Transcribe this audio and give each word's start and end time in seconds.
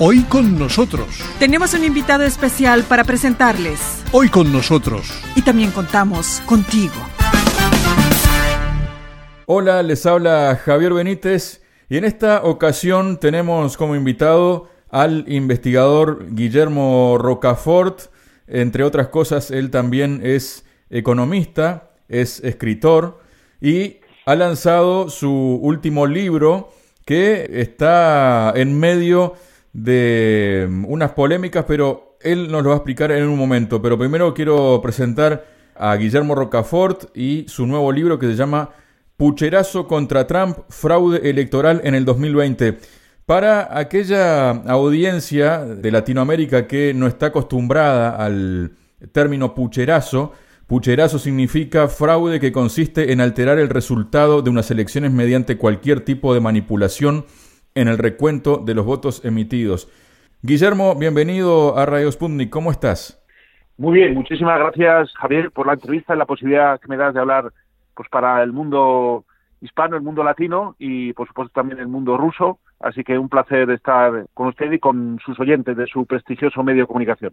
Hoy 0.00 0.22
con 0.22 0.58
nosotros. 0.58 1.06
Tenemos 1.38 1.72
un 1.72 1.84
invitado 1.84 2.24
especial 2.24 2.82
para 2.82 3.04
presentarles. 3.04 4.02
Hoy 4.10 4.28
con 4.28 4.52
nosotros. 4.52 5.08
Y 5.36 5.42
también 5.42 5.70
contamos 5.70 6.42
contigo. 6.46 6.94
Hola, 9.46 9.84
les 9.84 10.04
habla 10.04 10.60
Javier 10.64 10.94
Benítez 10.94 11.62
y 11.88 11.96
en 11.96 12.04
esta 12.04 12.42
ocasión 12.42 13.20
tenemos 13.20 13.76
como 13.76 13.94
invitado 13.94 14.68
al 14.90 15.26
investigador 15.28 16.26
Guillermo 16.34 17.16
Rocafort. 17.16 18.10
Entre 18.48 18.82
otras 18.82 19.08
cosas, 19.08 19.52
él 19.52 19.70
también 19.70 20.22
es 20.24 20.64
economista, 20.90 21.92
es 22.08 22.40
escritor 22.40 23.20
y 23.60 23.98
ha 24.26 24.34
lanzado 24.34 25.08
su 25.08 25.30
último 25.30 26.08
libro 26.08 26.72
que 27.04 27.48
está 27.60 28.52
en 28.56 28.76
medio 28.80 29.34
de 29.74 30.66
mm, 30.70 30.86
unas 30.88 31.10
polémicas, 31.10 31.66
pero 31.68 32.16
él 32.22 32.50
nos 32.50 32.62
lo 32.62 32.70
va 32.70 32.76
a 32.76 32.78
explicar 32.78 33.12
en 33.12 33.28
un 33.28 33.36
momento. 33.38 33.82
Pero 33.82 33.98
primero 33.98 34.32
quiero 34.32 34.80
presentar 34.82 35.44
a 35.76 35.94
Guillermo 35.96 36.34
Rocafort 36.34 37.14
y 37.14 37.44
su 37.48 37.66
nuevo 37.66 37.92
libro 37.92 38.18
que 38.18 38.26
se 38.26 38.36
llama 38.36 38.70
Pucherazo 39.18 39.86
contra 39.86 40.26
Trump, 40.26 40.58
fraude 40.70 41.28
electoral 41.28 41.82
en 41.84 41.94
el 41.94 42.06
2020. 42.06 42.78
Para 43.26 43.78
aquella 43.78 44.50
audiencia 44.50 45.64
de 45.64 45.90
Latinoamérica 45.90 46.66
que 46.66 46.94
no 46.94 47.06
está 47.06 47.26
acostumbrada 47.26 48.16
al 48.16 48.72
término 49.12 49.54
pucherazo, 49.54 50.32
pucherazo 50.66 51.18
significa 51.18 51.88
fraude 51.88 52.38
que 52.38 52.52
consiste 52.52 53.12
en 53.12 53.20
alterar 53.20 53.58
el 53.58 53.70
resultado 53.70 54.42
de 54.42 54.50
unas 54.50 54.70
elecciones 54.70 55.10
mediante 55.10 55.56
cualquier 55.56 56.00
tipo 56.00 56.34
de 56.34 56.40
manipulación 56.40 57.24
en 57.74 57.88
el 57.88 57.98
recuento 57.98 58.58
de 58.58 58.74
los 58.74 58.86
votos 58.86 59.24
emitidos. 59.24 59.90
Guillermo, 60.42 60.94
bienvenido 60.94 61.76
a 61.76 61.86
Radio 61.86 62.10
Sputnik. 62.10 62.50
¿Cómo 62.50 62.70
estás? 62.70 63.20
Muy 63.76 63.94
bien, 63.98 64.14
muchísimas 64.14 64.58
gracias 64.58 65.12
Javier 65.14 65.50
por 65.50 65.66
la 65.66 65.72
entrevista 65.72 66.14
y 66.14 66.18
la 66.18 66.26
posibilidad 66.26 66.78
que 66.80 66.86
me 66.86 66.96
das 66.96 67.12
de 67.12 67.20
hablar 67.20 67.52
pues 67.96 68.08
para 68.08 68.42
el 68.42 68.52
mundo 68.52 69.24
hispano, 69.60 69.96
el 69.96 70.02
mundo 70.02 70.22
latino 70.22 70.76
y 70.78 71.12
por 71.14 71.26
supuesto 71.26 71.52
también 71.52 71.80
el 71.80 71.88
mundo 71.88 72.16
ruso. 72.16 72.60
Así 72.78 73.02
que 73.02 73.18
un 73.18 73.28
placer 73.28 73.68
estar 73.70 74.26
con 74.34 74.48
usted 74.48 74.70
y 74.70 74.78
con 74.78 75.18
sus 75.24 75.38
oyentes 75.40 75.76
de 75.76 75.86
su 75.86 76.06
prestigioso 76.06 76.62
medio 76.62 76.82
de 76.82 76.86
comunicación. 76.86 77.32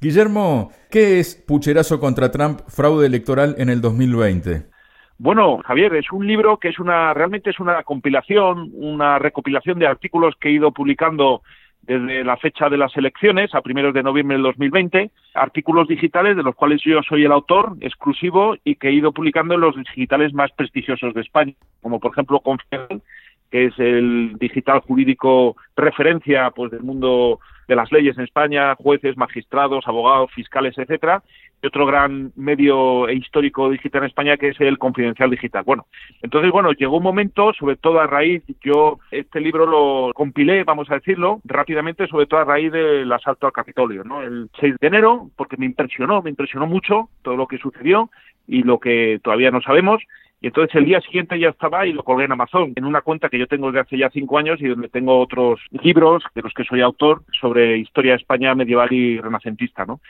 Guillermo, 0.00 0.72
¿qué 0.90 1.20
es 1.20 1.36
Pucherazo 1.36 2.00
contra 2.00 2.30
Trump, 2.30 2.60
fraude 2.68 3.06
electoral 3.06 3.54
en 3.58 3.68
el 3.68 3.80
2020? 3.80 4.77
Bueno, 5.20 5.58
Javier, 5.64 5.96
es 5.96 6.12
un 6.12 6.24
libro 6.26 6.58
que 6.58 6.68
es 6.68 6.78
una 6.78 7.12
realmente 7.12 7.50
es 7.50 7.58
una 7.58 7.82
compilación, 7.82 8.70
una 8.74 9.18
recopilación 9.18 9.80
de 9.80 9.88
artículos 9.88 10.36
que 10.40 10.48
he 10.48 10.52
ido 10.52 10.70
publicando 10.70 11.42
desde 11.82 12.22
la 12.22 12.36
fecha 12.36 12.68
de 12.68 12.76
las 12.76 12.96
elecciones, 12.96 13.52
a 13.52 13.62
primeros 13.62 13.94
de 13.94 14.04
noviembre 14.04 14.36
del 14.36 14.44
2020, 14.44 15.10
artículos 15.34 15.88
digitales 15.88 16.36
de 16.36 16.42
los 16.44 16.54
cuales 16.54 16.82
yo 16.84 17.02
soy 17.02 17.24
el 17.24 17.32
autor 17.32 17.76
exclusivo 17.80 18.56
y 18.62 18.76
que 18.76 18.88
he 18.88 18.92
ido 18.92 19.10
publicando 19.10 19.54
en 19.54 19.62
los 19.62 19.74
digitales 19.74 20.32
más 20.34 20.52
prestigiosos 20.52 21.12
de 21.14 21.22
España, 21.22 21.54
como 21.82 21.98
por 21.98 22.12
ejemplo 22.12 22.38
Confianza, 22.38 23.02
que 23.50 23.66
es 23.66 23.78
el 23.78 24.36
digital 24.38 24.80
jurídico 24.80 25.56
referencia 25.76 26.50
pues 26.50 26.70
del 26.70 26.82
mundo 26.82 27.40
de 27.68 27.76
las 27.76 27.92
leyes 27.92 28.16
en 28.16 28.24
España, 28.24 28.74
jueces, 28.76 29.16
magistrados, 29.16 29.86
abogados, 29.86 30.32
fiscales, 30.32 30.76
etcétera, 30.78 31.22
y 31.62 31.66
otro 31.66 31.86
gran 31.86 32.32
medio 32.34 33.08
e 33.08 33.14
histórico 33.14 33.68
digital 33.68 34.02
en 34.02 34.08
España 34.08 34.36
que 34.36 34.48
es 34.48 34.60
el 34.60 34.78
Confidencial 34.78 35.28
Digital. 35.30 35.64
Bueno, 35.64 35.86
entonces, 36.22 36.50
bueno, 36.50 36.72
llegó 36.72 36.96
un 36.96 37.02
momento, 37.02 37.52
sobre 37.52 37.76
todo 37.76 38.00
a 38.00 38.06
raíz, 38.06 38.42
yo 38.62 38.98
este 39.10 39.40
libro 39.40 39.66
lo 39.66 40.14
compilé, 40.14 40.64
vamos 40.64 40.90
a 40.90 40.94
decirlo, 40.94 41.40
rápidamente, 41.44 42.06
sobre 42.06 42.26
todo 42.26 42.40
a 42.40 42.44
raíz 42.44 42.72
del 42.72 43.12
asalto 43.12 43.46
al 43.46 43.52
Capitolio, 43.52 44.02
¿no? 44.02 44.22
El 44.22 44.48
6 44.60 44.76
de 44.80 44.86
enero, 44.86 45.28
porque 45.36 45.56
me 45.58 45.66
impresionó, 45.66 46.22
me 46.22 46.30
impresionó 46.30 46.66
mucho 46.66 47.10
todo 47.22 47.36
lo 47.36 47.46
que 47.46 47.58
sucedió 47.58 48.10
y 48.46 48.62
lo 48.62 48.78
que 48.78 49.20
todavía 49.22 49.50
no 49.50 49.60
sabemos. 49.60 50.02
Y 50.40 50.46
entonces 50.48 50.74
el 50.76 50.84
día 50.84 51.00
siguiente 51.00 51.38
ya 51.38 51.48
estaba 51.48 51.84
y 51.86 51.92
lo 51.92 52.04
colgué 52.04 52.24
en 52.24 52.32
Amazon, 52.32 52.72
en 52.76 52.84
una 52.84 53.00
cuenta 53.00 53.28
que 53.28 53.38
yo 53.38 53.48
tengo 53.48 53.68
desde 53.68 53.80
hace 53.80 53.98
ya 53.98 54.10
cinco 54.10 54.38
años 54.38 54.60
y 54.60 54.68
donde 54.68 54.88
tengo 54.88 55.18
otros 55.18 55.60
libros 55.82 56.22
de 56.34 56.42
los 56.42 56.54
que 56.54 56.64
soy 56.64 56.80
autor 56.80 57.22
sobre 57.40 57.78
historia 57.78 58.12
de 58.12 58.18
España 58.18 58.54
medieval 58.54 58.92
y 58.92 59.20
renacentista, 59.20 59.84
¿no? 59.84 60.00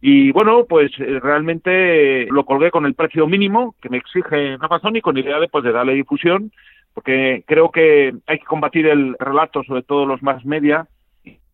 Y 0.00 0.30
bueno, 0.30 0.64
pues 0.68 0.92
eh, 0.98 1.18
realmente 1.20 2.26
lo 2.26 2.44
colgué 2.44 2.70
con 2.70 2.86
el 2.86 2.94
precio 2.94 3.26
mínimo 3.26 3.74
que 3.82 3.88
me 3.88 3.98
exige 3.98 4.56
Amazon 4.60 4.96
y 4.96 5.00
con 5.00 5.18
idea 5.18 5.40
de, 5.40 5.48
pues, 5.48 5.64
de 5.64 5.72
darle 5.72 5.94
difusión, 5.94 6.52
porque 6.94 7.42
creo 7.46 7.70
que 7.70 8.14
hay 8.26 8.38
que 8.38 8.44
combatir 8.44 8.86
el 8.86 9.16
relato, 9.18 9.64
sobre 9.64 9.82
todo 9.82 10.06
los 10.06 10.22
más 10.22 10.44
media, 10.44 10.86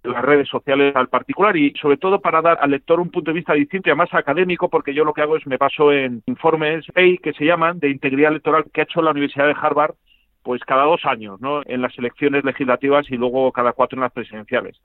las 0.09 0.25
redes 0.25 0.49
sociales 0.49 0.95
al 0.97 1.09
particular 1.09 1.57
y 1.57 1.73
sobre 1.81 1.97
todo 1.97 2.21
para 2.21 2.43
dar 2.43 2.59
al 2.61 2.71
lector 2.71 3.01
un 3.01 3.11
punto 3.11 3.31
de 3.31 3.37
vista 3.37 3.53
distinto 3.53 3.89
y 3.89 3.91
además 3.91 4.13
académico 4.13 4.69
porque 4.69 4.95
yo 4.95 5.05
lo 5.05 5.13
que 5.13 5.23
hago 5.23 5.37
es 5.37 5.47
me 5.47 5.57
baso 5.57 5.93
en 5.93 6.23
informes 6.27 6.87
que 6.95 7.33
se 7.33 7.45
llaman 7.45 7.79
de 7.79 7.91
integridad 7.91 8.31
electoral 8.31 8.65
que 8.73 8.81
ha 8.81 8.85
hecho 8.85 9.03
la 9.03 9.13
Universidad 9.13 9.47
de 9.47 9.57
Harvard 9.61 9.95
pues 10.43 10.63
cada 10.65 10.85
dos 10.85 11.05
años, 11.05 11.41
¿no? 11.41 11.63
En 11.67 11.83
las 11.83 11.97
elecciones 11.99 12.45
legislativas 12.45 13.11
y 13.11 13.17
luego 13.17 13.53
cada 13.53 13.73
cuatro 13.73 13.97
en 13.97 14.03
las 14.03 14.13
presidenciales. 14.13 14.81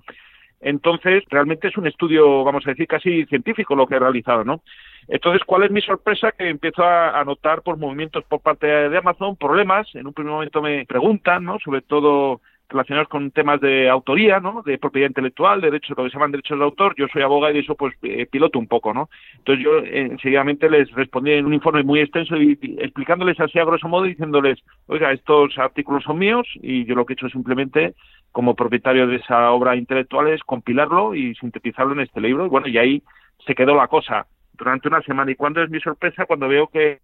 Entonces, 0.60 1.24
realmente 1.30 1.68
es 1.68 1.78
un 1.78 1.88
estudio, 1.88 2.44
vamos 2.44 2.66
a 2.66 2.70
decir, 2.70 2.88
casi 2.88 3.26
científico 3.26 3.76
lo 3.76 3.86
que 3.86 3.96
he 3.96 4.00
realizado, 4.00 4.44
¿no? 4.44 4.62
Entonces, 5.08 5.42
¿cuál 5.46 5.64
es 5.64 5.72
mi 5.72 5.82
sorpresa? 5.82 6.32
Que 6.32 6.50
empiezo 6.50 6.84
a, 6.84 7.22
notar 7.26 7.62
por 7.62 7.78
movimientos 7.78 8.24
por 8.24 8.40
parte 8.40 8.68
de 8.68 8.98
Amazon, 8.98 9.36
problemas. 9.36 9.88
En 9.94 10.08
un 10.08 10.14
primer 10.14 10.32
momento 10.32 10.62
me 10.62 10.86
preguntan, 10.86 11.44
¿no? 11.44 11.60
Sobre 11.60 11.82
todo 11.82 12.40
relacionados 12.70 13.08
con 13.08 13.32
temas 13.32 13.62
de 13.62 13.90
autoría, 13.90 14.40
¿no? 14.40 14.62
De 14.64 14.78
propiedad 14.78 15.10
intelectual, 15.10 15.62
de 15.62 15.68
derechos, 15.68 15.98
lo 15.98 16.04
que 16.04 16.10
se 16.10 16.16
llaman 16.16 16.32
derechos 16.32 16.58
de 16.58 16.66
autor. 16.66 16.96
Yo 16.98 17.08
soy 17.12 17.22
abogado 17.22 17.56
y 17.56 17.60
eso 17.60 17.76
pues 17.76 17.94
eh, 18.02 18.26
piloto 18.26 18.60
un 18.60 18.68
poco, 18.68 18.94
¿no? 18.94 19.10
Entonces 19.38 19.64
yo 19.64 19.78
eh, 19.80 20.08
enseguidamente 20.12 20.70
les 20.70 20.90
respondí 20.92 21.32
en 21.32 21.46
un 21.46 21.54
informe 21.54 21.84
muy 21.84 22.00
extenso 22.00 22.36
y, 22.38 22.58
explicándoles 22.80 23.40
así 23.40 23.60
a 23.60 23.66
grosso 23.66 23.88
modo, 23.88 24.04
diciéndoles, 24.04 24.60
oiga, 24.88 25.12
estos 25.12 25.58
artículos 25.58 26.04
son 26.04 26.18
míos 26.18 26.48
y 26.62 26.86
yo 26.86 26.96
lo 26.96 27.06
que 27.06 27.14
he 27.14 27.16
hecho 27.16 27.30
simplemente 27.30 27.94
como 28.32 28.56
propietario 28.56 29.08
de 29.08 29.18
esa 29.18 29.52
obra 29.52 29.76
intelectual 29.76 30.28
es 30.30 30.42
compilarlo 30.42 31.14
y 31.14 31.36
sintetizarlo 31.36 31.94
en 31.94 32.02
este 32.02 32.22
libro. 32.22 32.46
Y 32.46 32.50
bueno, 32.50 32.68
y 32.68 32.78
ahí 32.78 33.04
se 33.46 33.56
quedó 33.56 33.76
la 33.76 33.88
cosa 33.88 34.26
durante 34.54 34.88
una 34.88 35.02
semana. 35.02 35.32
Y 35.32 35.36
cuando 35.36 35.62
es 35.62 35.70
mi 35.70 35.80
sorpresa 35.80 36.26
cuando 36.26 36.48
veo 36.48 36.68
que 36.68 37.00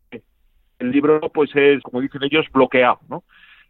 el 0.79 0.91
libro 0.91 1.19
pues 1.33 1.51
es, 1.55 1.81
como 1.83 2.01
dicen 2.01 2.23
ellos, 2.23 2.45
bloqueado, 2.51 2.99
¿no? 3.09 3.23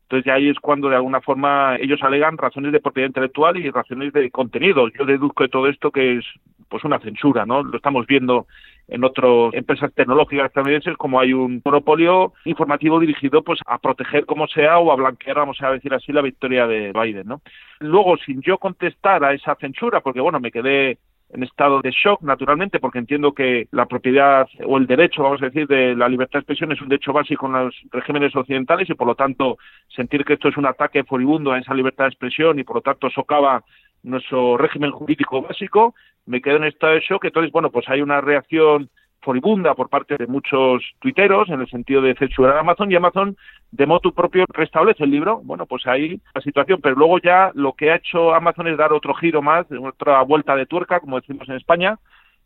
Entonces 0.10 0.26
ya 0.26 0.34
ahí 0.34 0.50
es 0.50 0.60
cuando 0.60 0.90
de 0.90 0.96
alguna 0.96 1.22
forma 1.22 1.76
ellos 1.80 2.02
alegan 2.02 2.36
razones 2.36 2.72
de 2.72 2.80
propiedad 2.80 3.10
intelectual 3.10 3.58
y 3.58 3.70
razones 3.70 4.12
de 4.12 4.32
contenido. 4.32 4.88
Yo 4.90 5.06
deduzco 5.06 5.44
de 5.44 5.50
todo 5.50 5.68
esto 5.68 5.92
que 5.92 6.18
es 6.18 6.26
pues 6.68 6.84
una 6.84 6.98
censura, 6.98 7.46
¿no? 7.46 7.62
Lo 7.62 7.78
estamos 7.78 8.08
viendo 8.08 8.48
en 8.88 9.04
otras 9.04 9.54
empresas 9.54 9.94
tecnológicas 9.94 10.48
estadounidenses 10.48 10.98
como 10.98 11.20
hay 11.20 11.34
un 11.34 11.62
monopolio 11.64 12.34
informativo 12.46 13.00
dirigido 13.00 13.44
pues 13.44 13.60
a 13.68 13.78
proteger 13.78 14.26
como 14.26 14.48
sea 14.48 14.80
o 14.80 14.92
a 14.92 14.96
blanquear, 14.96 15.38
vamos 15.38 15.62
a 15.62 15.74
decir 15.74 15.94
así, 15.94 16.12
la 16.12 16.24
victoria 16.24 16.66
de 16.66 16.92
Biden, 16.92 17.28
¿no? 17.28 17.42
Luego, 17.80 18.18
sin 18.18 18.42
yo 18.42 18.58
contestar 18.58 19.24
a 19.24 19.34
esa 19.34 19.54
censura, 19.56 20.02
porque 20.02 20.22
bueno, 20.22 20.40
me 20.40 20.52
quedé 20.52 20.98
en 21.32 21.44
estado 21.44 21.82
de 21.82 21.92
shock, 21.92 22.22
naturalmente, 22.22 22.80
porque 22.80 23.00
entiendo 23.00 23.34
que 23.34 23.68
la 23.72 23.86
propiedad 23.86 24.48
o 24.66 24.78
el 24.78 24.88
derecho, 24.88 25.24
vamos 25.24 25.42
a 25.42 25.46
decir, 25.46 25.68
de 25.68 25.96
la 25.96 26.10
libertad 26.10 26.40
de 26.40 26.40
expresión 26.40 26.72
es 26.72 26.82
un 26.82 26.90
derecho 26.90 27.14
básico 27.14 27.46
en 27.46 27.54
los 27.54 27.76
regímenes 27.92 28.36
occidentales 28.36 28.90
y, 28.90 28.96
por 28.96 29.08
lo 29.08 29.16
tanto, 29.16 29.58
sentir 29.96 30.26
que 30.26 30.34
esto 30.34 30.50
es 30.50 30.58
un 30.58 30.66
ataque 30.66 31.04
furibundo 31.04 31.52
a 31.52 31.60
esa 31.60 31.74
libertad 31.74 32.06
de 32.06 32.10
expresión 32.10 32.58
y, 32.60 32.64
por 32.64 32.78
lo 32.78 32.82
tanto, 32.82 33.10
socava 33.10 33.64
nuestro 34.04 34.58
régimen 34.58 34.92
jurídico 34.92 35.42
básico, 35.42 35.94
me 36.26 36.42
quedo 36.42 36.58
en 36.58 36.64
estado 36.66 36.94
de 36.94 37.02
shock. 37.02 37.26
Entonces, 37.26 37.52
bueno, 37.52 37.70
pues 37.70 37.88
hay 37.90 38.02
una 38.02 38.22
reacción 38.22 38.90
furibunda 39.22 39.76
por 39.76 39.90
parte 39.90 40.18
de 40.18 40.28
muchos 40.28 40.84
tuiteros 41.00 41.50
en 41.50 41.62
el 41.62 41.68
sentido 41.68 42.02
de 42.02 42.16
censurar 42.16 42.58
a 42.58 42.60
Amazon 42.62 42.92
y 42.92 42.96
Amazon 42.96 43.38
de 43.72 43.86
modo 43.86 44.12
propio 44.12 44.46
restablece 44.50 45.04
el 45.04 45.12
libro. 45.12 45.42
Bueno, 45.44 45.66
pues 45.66 45.86
ahí 45.88 46.20
la 46.34 46.42
situación, 46.42 46.80
pero 46.82 46.96
luego 46.96 47.20
ya 47.20 47.52
lo 47.54 47.74
que 47.74 47.92
ha 47.92 47.96
hecho 47.96 48.34
Amazon 48.34 48.68
es 48.68 48.78
dar 48.78 48.94
otro 48.94 49.14
giro 49.14 49.42
más, 49.42 49.66
otra 49.72 50.22
vuelta 50.24 50.56
de 50.56 50.66
tuerca, 50.66 51.00
como 51.00 51.20
decimos 51.20 51.48
en 51.50 51.56
España, 51.56 51.98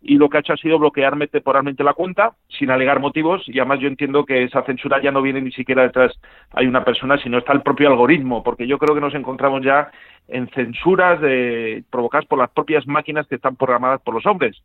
y 0.04 0.18
lo 0.18 0.30
que 0.30 0.38
ha 0.38 0.40
hecho 0.42 0.54
ha 0.54 0.58
sido 0.58 0.78
bloquearme 0.78 1.28
temporalmente 1.28 1.84
la 1.84 1.94
cuenta 1.94 2.34
sin 2.50 2.70
alegar 2.70 3.00
motivos 3.00 3.42
y 3.48 3.58
además 3.60 3.80
yo 3.80 3.88
entiendo 3.88 4.26
que 4.26 4.44
esa 4.44 4.64
censura 4.64 5.02
ya 5.02 5.12
no 5.12 5.22
viene 5.22 5.42
ni 5.42 5.52
siquiera 5.54 5.84
detrás 5.84 6.12
hay 6.52 6.68
una 6.68 6.84
persona 6.84 7.18
sino 7.20 7.38
está 7.38 7.54
el 7.54 7.62
propio 7.62 7.90
algoritmo 7.90 8.44
porque 8.44 8.68
yo 8.68 8.78
creo 8.78 8.94
que 8.94 9.02
nos 9.02 9.16
encontramos 9.16 9.64
ya 9.64 9.92
en 10.28 10.50
censuras 10.50 11.22
de, 11.22 11.86
provocadas 11.90 12.26
por 12.26 12.38
las 12.38 12.50
propias 12.50 12.86
máquinas 12.86 13.28
que 13.28 13.36
están 13.36 13.56
programadas 13.56 14.02
por 14.02 14.14
los 14.14 14.26
hombres 14.26 14.62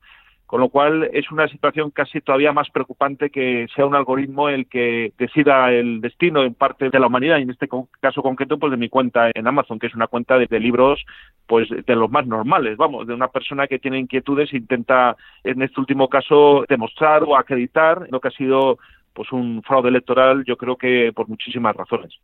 con 0.48 0.62
lo 0.62 0.70
cual 0.70 1.10
es 1.12 1.30
una 1.30 1.46
situación 1.46 1.90
casi 1.90 2.22
todavía 2.22 2.54
más 2.54 2.70
preocupante 2.70 3.28
que 3.28 3.66
sea 3.76 3.84
un 3.84 3.94
algoritmo 3.94 4.48
el 4.48 4.66
que 4.66 5.12
decida 5.18 5.70
el 5.70 6.00
destino 6.00 6.42
en 6.42 6.54
parte 6.54 6.88
de 6.88 6.98
la 6.98 7.06
humanidad. 7.06 7.36
Y 7.36 7.42
en 7.42 7.50
este 7.50 7.68
caso 8.00 8.22
concreto 8.22 8.58
pues 8.58 8.70
de 8.70 8.78
mi 8.78 8.88
cuenta 8.88 9.30
en 9.34 9.46
Amazon 9.46 9.78
que 9.78 9.88
es 9.88 9.94
una 9.94 10.06
cuenta 10.06 10.38
de, 10.38 10.58
libros 10.58 11.04
pues 11.46 11.68
de 11.68 11.94
los 11.94 12.10
más 12.10 12.26
normales 12.26 12.78
vamos 12.78 13.06
de 13.06 13.12
una 13.12 13.28
persona 13.28 13.66
que 13.66 13.78
tiene 13.78 13.98
inquietudes 13.98 14.50
e 14.54 14.56
intenta 14.56 15.18
en 15.44 15.60
este 15.60 15.78
último 15.78 16.08
caso 16.08 16.64
demostrar 16.66 17.24
o 17.24 17.36
acreditar 17.36 18.08
lo 18.10 18.18
que 18.18 18.28
ha 18.28 18.30
sido 18.30 18.78
pues 19.12 19.30
un 19.32 19.62
fraude 19.62 19.90
electoral 19.90 20.44
yo 20.46 20.56
creo 20.56 20.76
que 20.76 21.12
por 21.14 21.28
muchísimas 21.28 21.76
razones 21.76 22.18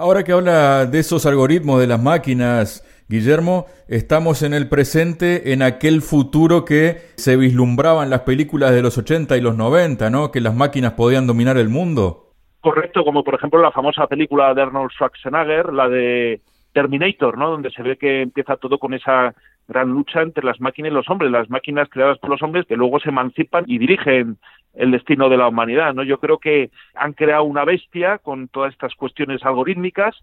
Ahora 0.00 0.24
que 0.24 0.32
habla 0.32 0.86
de 0.86 0.98
esos 0.98 1.26
algoritmos 1.26 1.78
de 1.78 1.86
las 1.86 2.02
máquinas, 2.02 2.82
Guillermo, 3.06 3.66
estamos 3.86 4.42
en 4.42 4.54
el 4.54 4.66
presente, 4.66 5.52
en 5.52 5.60
aquel 5.60 6.00
futuro 6.00 6.64
que 6.64 7.02
se 7.16 7.36
vislumbraba 7.36 8.02
en 8.02 8.08
las 8.08 8.20
películas 8.20 8.70
de 8.70 8.80
los 8.80 8.96
80 8.96 9.36
y 9.36 9.42
los 9.42 9.58
90, 9.58 10.08
¿no? 10.08 10.30
Que 10.30 10.40
las 10.40 10.54
máquinas 10.54 10.94
podían 10.94 11.26
dominar 11.26 11.58
el 11.58 11.68
mundo. 11.68 12.32
Correcto, 12.62 13.04
como 13.04 13.22
por 13.22 13.34
ejemplo 13.34 13.60
la 13.60 13.72
famosa 13.72 14.06
película 14.06 14.54
de 14.54 14.62
Arnold 14.62 14.90
Schwarzenegger, 14.90 15.70
la 15.70 15.90
de 15.90 16.40
Terminator, 16.72 17.36
¿no? 17.36 17.50
Donde 17.50 17.70
se 17.70 17.82
ve 17.82 17.98
que 17.98 18.22
empieza 18.22 18.56
todo 18.56 18.78
con 18.78 18.94
esa 18.94 19.34
gran 19.70 19.88
lucha 19.88 20.20
entre 20.20 20.44
las 20.44 20.60
máquinas 20.60 20.90
y 20.90 20.94
los 20.94 21.08
hombres, 21.08 21.30
las 21.30 21.48
máquinas 21.48 21.88
creadas 21.88 22.18
por 22.18 22.30
los 22.30 22.42
hombres 22.42 22.66
que 22.66 22.76
luego 22.76 22.98
se 22.98 23.10
emancipan 23.10 23.64
y 23.66 23.78
dirigen 23.78 24.36
el 24.74 24.90
destino 24.90 25.28
de 25.28 25.36
la 25.36 25.48
humanidad, 25.48 25.94
¿no? 25.94 26.02
Yo 26.02 26.18
creo 26.18 26.38
que 26.38 26.70
han 26.94 27.12
creado 27.12 27.44
una 27.44 27.64
bestia 27.64 28.18
con 28.18 28.48
todas 28.48 28.72
estas 28.72 28.94
cuestiones 28.94 29.44
algorítmicas 29.44 30.16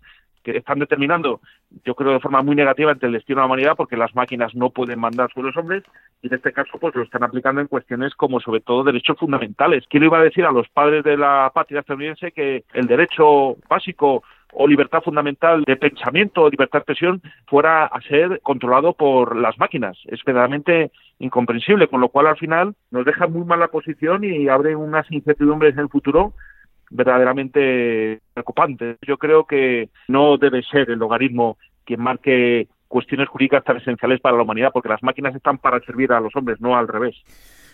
que 0.43 0.57
están 0.57 0.79
determinando, 0.79 1.41
yo 1.83 1.95
creo 1.95 2.13
de 2.13 2.19
forma 2.19 2.41
muy 2.41 2.55
negativa 2.55 2.91
entre 2.91 3.07
el 3.07 3.13
destino 3.13 3.37
de 3.37 3.41
la 3.41 3.47
humanidad 3.47 3.75
porque 3.75 3.97
las 3.97 4.15
máquinas 4.15 4.55
no 4.55 4.69
pueden 4.69 4.99
mandar 4.99 5.29
sobre 5.33 5.47
los 5.47 5.57
hombres 5.57 5.83
y 6.21 6.27
en 6.27 6.35
este 6.35 6.53
caso 6.53 6.77
pues 6.79 6.95
lo 6.95 7.03
están 7.03 7.23
aplicando 7.23 7.59
en 7.59 7.67
cuestiones 7.67 8.15
como 8.15 8.39
sobre 8.39 8.61
todo 8.61 8.83
derechos 8.83 9.17
fundamentales. 9.17 9.83
¿Quién 9.89 10.03
iba 10.03 10.19
a 10.19 10.23
decir 10.23 10.45
a 10.45 10.51
los 10.51 10.69
padres 10.69 11.03
de 11.03 11.17
la 11.17 11.51
patria 11.53 11.81
estadounidense 11.81 12.31
que 12.31 12.63
el 12.73 12.87
derecho 12.87 13.57
básico 13.69 14.23
o 14.53 14.67
libertad 14.67 15.01
fundamental 15.03 15.63
de 15.63 15.75
pensamiento 15.75 16.43
o 16.43 16.49
libertad 16.49 16.79
de 16.79 16.93
expresión 16.93 17.21
fuera 17.47 17.85
a 17.85 18.01
ser 18.01 18.39
controlado 18.41 18.93
por 18.93 19.35
las 19.35 19.57
máquinas. 19.57 19.97
Es 20.05 20.23
verdaderamente 20.25 20.91
incomprensible, 21.19 21.87
con 21.87 22.01
lo 22.01 22.09
cual 22.09 22.27
al 22.27 22.37
final 22.37 22.75
nos 22.91 23.05
deja 23.05 23.27
muy 23.27 23.45
mala 23.45 23.67
posición 23.67 24.23
y 24.23 24.47
abre 24.47 24.75
unas 24.75 25.09
incertidumbres 25.11 25.73
en 25.73 25.81
el 25.81 25.89
futuro 25.89 26.33
verdaderamente 26.89 28.21
preocupantes. 28.33 28.97
Yo 29.05 29.17
creo 29.17 29.45
que 29.45 29.89
no 30.07 30.37
debe 30.37 30.63
ser 30.63 30.89
el 30.89 30.99
logaritmo 30.99 31.57
quien 31.83 32.01
marque 32.01 32.67
cuestiones 32.87 33.27
jurídicas 33.27 33.63
tan 33.63 33.77
esenciales 33.77 34.21
para 34.21 34.37
la 34.37 34.43
humanidad, 34.43 34.69
porque 34.73 34.89
las 34.89 35.03
máquinas 35.03 35.35
están 35.35 35.57
para 35.57 35.79
servir 35.81 36.11
a 36.11 36.19
los 36.19 36.35
hombres, 36.35 36.59
no 36.61 36.77
al 36.77 36.87
revés. 36.87 37.15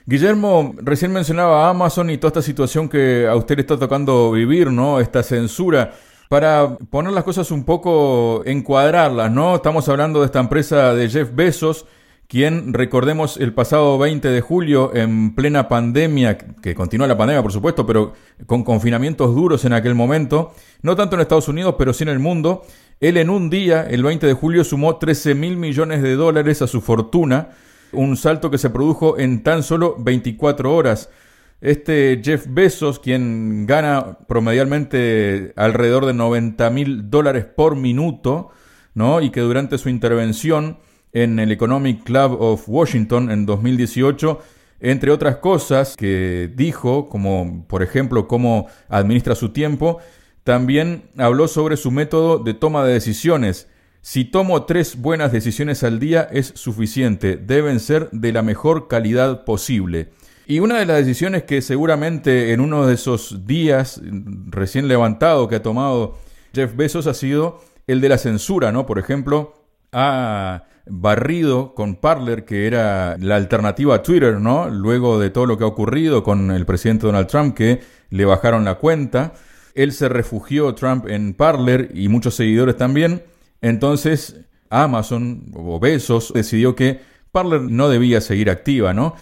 Guillermo, 0.06 0.74
recién 0.82 1.14
mencionaba 1.14 1.70
Amazon 1.70 2.10
y 2.10 2.18
toda 2.18 2.30
esta 2.30 2.42
situación 2.42 2.90
que 2.90 3.28
a 3.28 3.36
usted 3.36 3.56
le 3.56 3.62
está 3.62 3.78
tocando 3.78 4.32
vivir, 4.32 4.72
¿no? 4.72 5.00
Esta 5.00 5.24
censura. 5.24 5.92
Para 6.34 6.80
poner 6.90 7.14
las 7.14 7.26
cosas 7.26 7.52
un 7.52 7.64
poco, 7.64 8.42
encuadrarlas, 8.48 9.32
¿no? 9.32 9.54
Estamos 9.54 9.88
hablando 9.88 10.22
de 10.22 10.26
esta 10.26 10.40
empresa 10.40 10.96
de 10.96 11.08
Jeff 11.08 11.30
Bezos, 11.36 11.86
quien, 12.28 12.74
recordemos, 12.74 13.38
el 13.38 13.54
pasado 13.54 14.00
20 14.00 14.30
de 14.30 14.42
julio, 14.42 14.96
en 14.96 15.36
plena 15.36 15.68
pandemia, 15.68 16.40
que 16.40 16.74
continúa 16.74 17.06
la 17.06 17.16
pandemia, 17.20 17.44
por 17.44 17.52
supuesto, 17.52 17.86
pero 17.86 18.14
con 18.48 18.64
confinamientos 18.64 19.36
duros 19.36 19.64
en 19.66 19.74
aquel 19.74 19.94
momento, 19.94 20.56
no 20.82 20.96
tanto 20.96 21.16
en 21.16 21.22
Estados 21.22 21.50
Unidos, 21.50 21.76
pero 21.78 21.94
sí 21.94 22.02
en 22.02 22.10
el 22.10 22.18
mundo, 22.18 22.64
él 23.00 23.18
en 23.18 23.30
un 23.30 23.52
día, 23.52 23.86
el 23.88 24.02
20 24.02 24.26
de 24.26 24.34
julio, 24.34 24.64
sumó 24.64 24.96
13 24.96 25.36
mil 25.36 25.56
millones 25.56 26.02
de 26.02 26.16
dólares 26.16 26.64
a 26.64 26.68
su 26.68 26.82
fortuna, 26.82 27.50
un 27.92 28.18
salto 28.18 28.50
que 28.50 28.58
se 28.58 28.72
produjo 28.72 29.20
en 29.20 29.44
tan 29.44 29.62
solo 29.62 29.98
24 30.00 30.76
horas. 30.76 31.12
Este 31.62 32.22
Jeff 32.24 32.46
Bezos, 32.50 33.00
quien 33.00 33.66
gana 33.66 34.18
promedialmente 34.28 35.54
alrededor 35.56 36.06
de 36.06 36.14
90 36.14 36.70
mil 36.70 37.10
dólares 37.10 37.46
por 37.46 37.76
minuto, 37.76 38.50
¿no? 38.94 39.22
Y 39.22 39.30
que 39.30 39.42
durante 39.42 39.78
su 39.78 39.90
intervención 39.90 40.78
en 41.14 41.40
el 41.40 41.52
Economic 41.52 42.04
Club 42.04 42.38
of 42.42 42.64
Washington 42.68 43.32
en 43.32 43.46
2018, 43.46 44.42
entre 44.80 45.12
otras 45.12 45.38
cosas 45.38 45.96
que 45.96 46.52
dijo, 46.54 47.08
como 47.08 47.66
por 47.68 47.84
ejemplo 47.84 48.28
cómo 48.28 48.68
administra 48.90 49.36
su 49.36 49.50
tiempo, 49.50 50.00
también 50.44 51.10
habló 51.18 51.48
sobre 51.48 51.78
su 51.78 51.90
método 51.92 52.40
de 52.40 52.54
toma 52.54 52.84
de 52.84 52.94
decisiones. 52.94 53.70
Si 54.02 54.26
tomo 54.26 54.66
tres 54.66 54.98
buenas 55.00 55.32
decisiones 55.32 55.84
al 55.84 56.00
día 56.00 56.28
es 56.30 56.48
suficiente, 56.56 57.38
deben 57.38 57.80
ser 57.80 58.10
de 58.12 58.34
la 58.34 58.42
mejor 58.42 58.90
calidad 58.90 59.46
posible. 59.46 60.10
Y 60.46 60.60
una 60.60 60.80
de 60.80 60.86
las 60.86 60.98
decisiones 60.98 61.44
que 61.44 61.62
seguramente 61.62 62.52
en 62.52 62.60
uno 62.60 62.86
de 62.86 62.96
esos 62.96 63.46
días 63.48 64.02
recién 64.48 64.88
levantado 64.88 65.48
que 65.48 65.56
ha 65.56 65.64
tomado 65.64 66.18
Jeff 66.54 66.76
Bezos 66.76 67.08
ha 67.08 67.14
sido 67.14 67.62
el 67.88 68.02
de 68.02 68.10
la 68.10 68.18
censura, 68.18 68.72
¿no? 68.72 68.86
Por 68.86 69.00
ejemplo, 69.00 69.54
ha 69.92 70.66
barrido 70.86 71.74
con 71.76 71.96
Parler, 71.96 72.44
que 72.44 72.68
era 72.68 73.16
la 73.20 73.38
alternativa 73.38 73.96
a 73.96 74.04
Twitter, 74.04 74.40
¿no? 74.40 74.70
Luego 74.70 75.20
de 75.20 75.30
todo 75.30 75.46
lo 75.46 75.58
que 75.58 75.64
ha 75.64 75.68
ocurrido 75.68 76.24
con 76.24 76.52
el 76.52 76.66
presidente 76.66 77.06
Donald 77.06 77.28
Trump, 77.28 77.56
que 77.56 77.82
le 78.10 78.26
bajaron 78.26 78.66
la 78.66 78.76
cuenta. 78.76 79.34
Él 79.76 79.92
se 79.94 80.10
refugió, 80.10 80.76
Trump, 80.76 81.08
en 81.08 81.34
Parler 81.34 81.92
y 81.94 82.10
muchos 82.10 82.36
seguidores 82.36 82.78
también. 82.78 83.24
Entonces, 83.62 84.42
Amazon 84.70 85.46
o 85.56 85.80
Bezos 85.80 86.34
decidió 86.34 86.76
que 86.76 87.00
Parler 87.32 87.62
no 87.62 87.90
debía 87.90 88.22
seguir 88.22 88.50
activa, 88.50 88.94
¿no? 88.94 89.16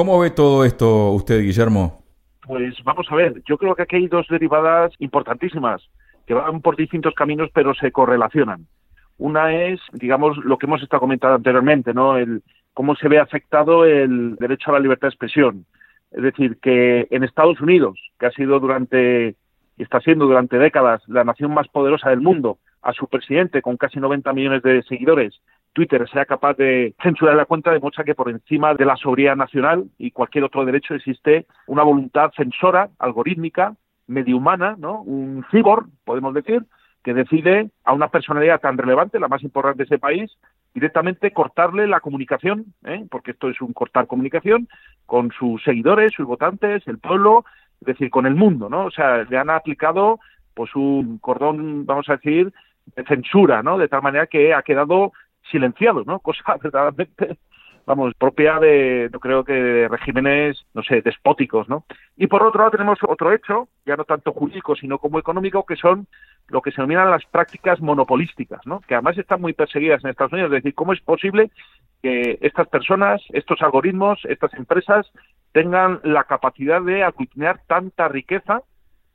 ¿Cómo 0.00 0.18
ve 0.18 0.30
todo 0.30 0.64
esto 0.64 1.10
usted, 1.10 1.42
Guillermo? 1.42 2.02
Pues 2.46 2.82
vamos 2.84 3.06
a 3.10 3.16
ver, 3.16 3.42
yo 3.46 3.58
creo 3.58 3.74
que 3.74 3.82
aquí 3.82 3.96
hay 3.96 4.06
dos 4.08 4.26
derivadas 4.30 4.94
importantísimas 4.98 5.82
que 6.26 6.32
van 6.32 6.62
por 6.62 6.74
distintos 6.74 7.12
caminos 7.12 7.50
pero 7.52 7.74
se 7.74 7.92
correlacionan. 7.92 8.66
Una 9.18 9.54
es, 9.54 9.78
digamos, 9.92 10.38
lo 10.38 10.56
que 10.56 10.64
hemos 10.64 10.82
estado 10.82 11.00
comentando 11.00 11.36
anteriormente, 11.36 11.92
¿no? 11.92 12.16
El 12.16 12.42
cómo 12.72 12.96
se 12.96 13.08
ve 13.08 13.18
afectado 13.18 13.84
el 13.84 14.36
derecho 14.36 14.70
a 14.70 14.72
la 14.72 14.80
libertad 14.80 15.08
de 15.08 15.10
expresión. 15.10 15.66
Es 16.12 16.22
decir, 16.22 16.56
que 16.62 17.06
en 17.10 17.22
Estados 17.22 17.60
Unidos, 17.60 18.00
que 18.18 18.24
ha 18.24 18.30
sido 18.30 18.58
durante 18.58 19.36
y 19.76 19.82
está 19.82 20.00
siendo 20.00 20.24
durante 20.24 20.56
décadas 20.56 21.02
la 21.08 21.24
nación 21.24 21.52
más 21.52 21.68
poderosa 21.68 22.08
del 22.08 22.22
mundo, 22.22 22.56
a 22.80 22.94
su 22.94 23.06
presidente 23.06 23.60
con 23.60 23.76
casi 23.76 24.00
90 24.00 24.32
millones 24.32 24.62
de 24.62 24.82
seguidores, 24.84 25.42
Twitter 25.72 26.08
sea 26.10 26.24
capaz 26.24 26.56
de 26.56 26.94
censurar 27.02 27.36
la 27.36 27.44
cuenta 27.44 27.70
demuestra 27.70 28.04
que 28.04 28.14
por 28.14 28.28
encima 28.28 28.74
de 28.74 28.84
la 28.84 28.96
soberanía 28.96 29.36
nacional 29.36 29.84
y 29.98 30.10
cualquier 30.10 30.44
otro 30.44 30.64
derecho 30.64 30.94
existe 30.94 31.46
una 31.66 31.82
voluntad 31.82 32.30
censora, 32.36 32.90
algorítmica, 32.98 33.74
medio 34.06 34.36
humana, 34.36 34.74
¿no? 34.78 35.02
Un 35.02 35.44
cyborg, 35.50 35.86
podemos 36.04 36.34
decir, 36.34 36.64
que 37.02 37.14
decide 37.14 37.70
a 37.84 37.92
una 37.92 38.08
personalidad 38.08 38.60
tan 38.60 38.76
relevante, 38.76 39.20
la 39.20 39.28
más 39.28 39.42
importante 39.42 39.78
de 39.78 39.84
ese 39.84 39.98
país, 39.98 40.30
directamente 40.74 41.32
cortarle 41.32 41.86
la 41.86 42.00
comunicación, 42.00 42.66
¿eh? 42.84 43.06
porque 43.10 43.32
esto 43.32 43.48
es 43.48 43.60
un 43.60 43.72
cortar 43.72 44.06
comunicación 44.06 44.68
con 45.06 45.30
sus 45.32 45.62
seguidores, 45.62 46.12
sus 46.14 46.26
votantes, 46.26 46.86
el 46.86 46.98
pueblo, 46.98 47.44
es 47.80 47.86
decir, 47.86 48.10
con 48.10 48.26
el 48.26 48.34
mundo, 48.34 48.68
¿no? 48.68 48.84
O 48.86 48.90
sea, 48.90 49.24
le 49.24 49.38
han 49.38 49.50
aplicado 49.50 50.20
pues 50.54 50.74
un 50.74 51.18
cordón, 51.18 51.86
vamos 51.86 52.08
a 52.08 52.16
decir, 52.16 52.52
de 52.96 53.04
censura, 53.04 53.62
¿no? 53.62 53.78
De 53.78 53.88
tal 53.88 54.02
manera 54.02 54.26
que 54.26 54.52
ha 54.52 54.62
quedado 54.62 55.12
silenciados, 55.50 56.06
¿no? 56.06 56.18
Cosa 56.20 56.56
verdaderamente, 56.62 57.38
vamos, 57.86 58.14
propia 58.14 58.58
de, 58.58 59.08
yo 59.12 59.20
creo 59.20 59.44
que 59.44 59.52
de 59.52 59.88
regímenes, 59.88 60.64
no 60.74 60.82
sé, 60.82 61.02
despóticos, 61.02 61.68
¿no? 61.68 61.84
Y 62.16 62.26
por 62.26 62.42
otro 62.42 62.60
lado 62.60 62.72
tenemos 62.72 62.98
otro 63.06 63.32
hecho, 63.32 63.68
ya 63.86 63.96
no 63.96 64.04
tanto 64.04 64.32
jurídico, 64.32 64.76
sino 64.76 64.98
como 64.98 65.18
económico, 65.18 65.64
que 65.64 65.76
son 65.76 66.06
lo 66.48 66.62
que 66.62 66.70
se 66.70 66.76
denominan 66.76 67.10
las 67.10 67.24
prácticas 67.26 67.80
monopolísticas, 67.80 68.60
¿no? 68.66 68.80
Que 68.80 68.94
además 68.94 69.18
están 69.18 69.40
muy 69.40 69.52
perseguidas 69.52 70.02
en 70.04 70.10
Estados 70.10 70.32
Unidos. 70.32 70.50
Es 70.52 70.62
decir, 70.62 70.74
¿cómo 70.74 70.92
es 70.92 71.00
posible 71.00 71.50
que 72.02 72.38
estas 72.40 72.68
personas, 72.68 73.22
estos 73.30 73.60
algoritmos, 73.62 74.20
estas 74.24 74.52
empresas 74.54 75.10
tengan 75.52 76.00
la 76.02 76.24
capacidad 76.24 76.80
de 76.80 77.02
aglutinar 77.04 77.60
tanta 77.66 78.08
riqueza, 78.08 78.62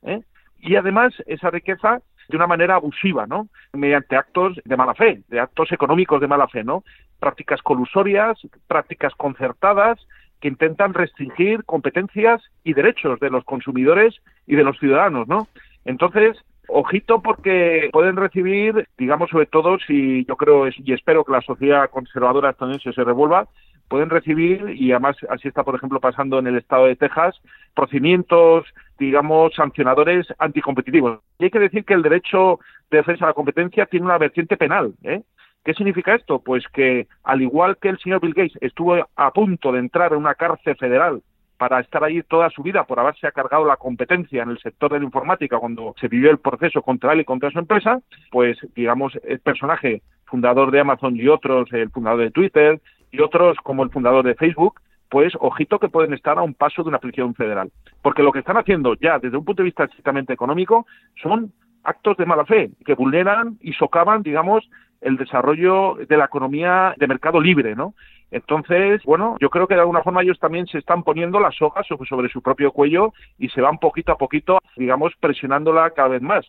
¿eh? 0.04 0.22
Y 0.60 0.75
además 0.75 1.13
esa 1.27 1.51
riqueza 1.51 2.01
de 2.27 2.38
una 2.38 2.48
manera 2.48 2.75
abusiva, 2.75 3.25
¿no? 3.25 3.48
Mediante 3.74 4.15
actos 4.15 4.60
de 4.63 4.77
mala 4.77 4.94
fe, 4.94 5.22
de 5.27 5.39
actos 5.39 5.72
económicos 5.72 6.22
de 6.22 6.27
mala 6.27 6.48
fe, 6.48 6.63
¿no? 6.63 6.84
Prácticas 7.20 7.62
colusorias, 7.62 8.38
prácticas 8.67 9.13
concertadas 9.15 10.00
que 10.41 10.48
intentan 10.48 10.94
restringir 10.94 11.63
competencias 11.63 12.41
y 12.63 12.74
derechos 12.74 13.20
de 13.20 13.29
los 13.29 13.44
consumidores 13.44 14.15
y 14.46 14.55
de 14.55 14.63
los 14.63 14.77
ciudadanos, 14.79 15.27
¿no? 15.27 15.48
Entonces, 15.86 16.38
ojito 16.67 17.22
porque 17.22 17.89
pueden 17.91 18.15
recibir, 18.15 18.88
digamos, 18.98 19.29
sobre 19.29 19.46
todo 19.46 19.77
si 19.79 20.25
yo 20.25 20.36
creo 20.36 20.67
y 20.67 20.94
espero 20.94 21.24
que 21.24 21.32
la 21.32 21.41
sociedad 21.41 21.89
conservadora 21.89 22.51
estadounidense 22.51 22.94
se 22.94 23.03
revuelva, 23.03 23.48
pueden 23.88 24.10
recibir, 24.10 24.70
y 24.75 24.92
además 24.92 25.18
así 25.30 25.48
está, 25.48 25.63
por 25.63 25.75
ejemplo, 25.75 26.00
pasando 26.00 26.39
en 26.39 26.48
el 26.48 26.58
estado 26.58 26.86
de 26.86 26.96
Texas, 26.96 27.39
procedimientos, 27.74 28.65
digamos, 28.98 29.54
sancionadores 29.56 30.27
anticompetitivos. 30.39 31.20
Y 31.39 31.46
hay 31.46 31.51
que 31.51 31.60
decir 31.60 31.86
que 31.86 31.94
el 31.94 32.01
derecho 32.01 32.60
de 32.89 32.98
defensa 32.98 33.25
de 33.25 33.30
la 33.32 33.36
competencia 33.36 33.86
tiene 33.86 34.06
una 34.06 34.18
vertiente 34.18 34.58
penal. 34.58 34.94
¿eh? 35.04 35.22
¿Qué 35.63 35.74
significa 35.74 36.15
esto? 36.15 36.39
Pues 36.39 36.63
que, 36.74 37.08
al 37.24 37.42
igual 37.42 37.77
que 37.77 37.89
el 37.89 38.00
señor 38.00 38.22
Bill 38.22 38.34
Gates 38.34 38.58
estuvo 38.62 38.96
a 39.15 39.32
punto 39.32 39.72
de 39.72 39.80
entrar 39.80 40.13
en 40.13 40.20
una 40.20 40.36
cárcel 40.36 40.75
federal 40.77 41.22
para 41.58 41.80
estar 41.80 42.04
ahí 42.04 42.22
toda 42.24 42.50
su 42.50 42.63
vida 42.63 42.84
por 42.84 43.00
haberse 43.00 43.32
cargado 43.32 43.65
la 43.65 43.77
competencia 43.77 44.44
en 44.44 44.50
el 44.50 44.60
sector 44.60 44.92
de 44.92 45.00
la 45.00 45.06
informática 45.06 45.58
cuando 45.58 45.96
se 46.00 46.08
vivió 46.08 46.30
el 46.30 46.38
proceso 46.38 46.82
contra 46.82 47.13
él 47.13 47.22
y 47.22 47.25
contra 47.25 47.50
su 47.50 47.60
empresa, 47.60 48.00
pues 48.30 48.58
digamos 48.75 49.18
el 49.24 49.39
personaje 49.39 50.01
fundador 50.25 50.72
de 50.72 50.82
Amazon 50.82 51.15
y 51.15 51.27
otros, 51.27 51.72
el 51.72 51.89
fundador 51.92 52.22
de 52.22 52.32
Twitter, 52.32 52.82
y 53.15 53.22
otros 53.22 53.57
como 53.63 53.84
el 53.84 53.89
fundador 53.89 54.25
de 54.25 54.36
Facebook, 54.36 54.81
pues 55.10 55.34
ojito 55.39 55.79
que 55.79 55.89
pueden 55.89 56.13
estar 56.13 56.38
a 56.38 56.41
un 56.41 56.53
paso 56.53 56.84
de 56.84 56.89
una 56.89 57.00
prisión 57.00 57.34
federal. 57.36 57.72
Porque 58.01 58.24
lo 58.24 58.31
que 58.31 58.39
están 58.39 58.57
haciendo 58.57 58.95
ya 58.95 59.19
desde 59.19 59.38
un 59.38 59.45
punto 59.45 59.62
de 59.62 59.67
vista 59.67 59.86
estrictamente 59.86 60.34
económico 60.34 60.86
son 61.22 61.53
actos 61.84 62.17
de 62.17 62.25
mala 62.25 62.45
fe 62.45 62.72
que 62.86 62.95
vulneran 62.95 63.57
y 63.62 63.74
socavan, 63.74 64.24
digamos, 64.24 64.67
el 65.01 65.17
desarrollo 65.17 65.95
de 66.07 66.17
la 66.17 66.25
economía 66.25 66.95
de 66.98 67.07
mercado 67.07 67.39
libre, 67.39 67.75
¿no? 67.75 67.93
Entonces, 68.31 69.03
bueno, 69.05 69.38
yo 69.39 69.50
creo 69.50 69.67
que 69.67 69.75
de 69.75 69.81
alguna 69.81 70.01
forma 70.01 70.24
ellos 70.24 70.39
también 70.39 70.65
se 70.65 70.79
están 70.79 71.03
poniendo 71.03 71.39
las 71.39 71.62
hojas 71.62 71.86
sobre 71.88 72.29
su 72.29 72.41
propio 72.41 72.72
cuello 72.72 73.13
y 73.38 73.50
se 73.50 73.62
van 73.62 73.77
poquito 73.77 74.12
a 74.12 74.17
poquito, 74.17 74.60
digamos, 74.75 75.13
presionándola 75.19 75.91
cada 75.91 76.10
vez 76.10 76.22
más 76.22 76.45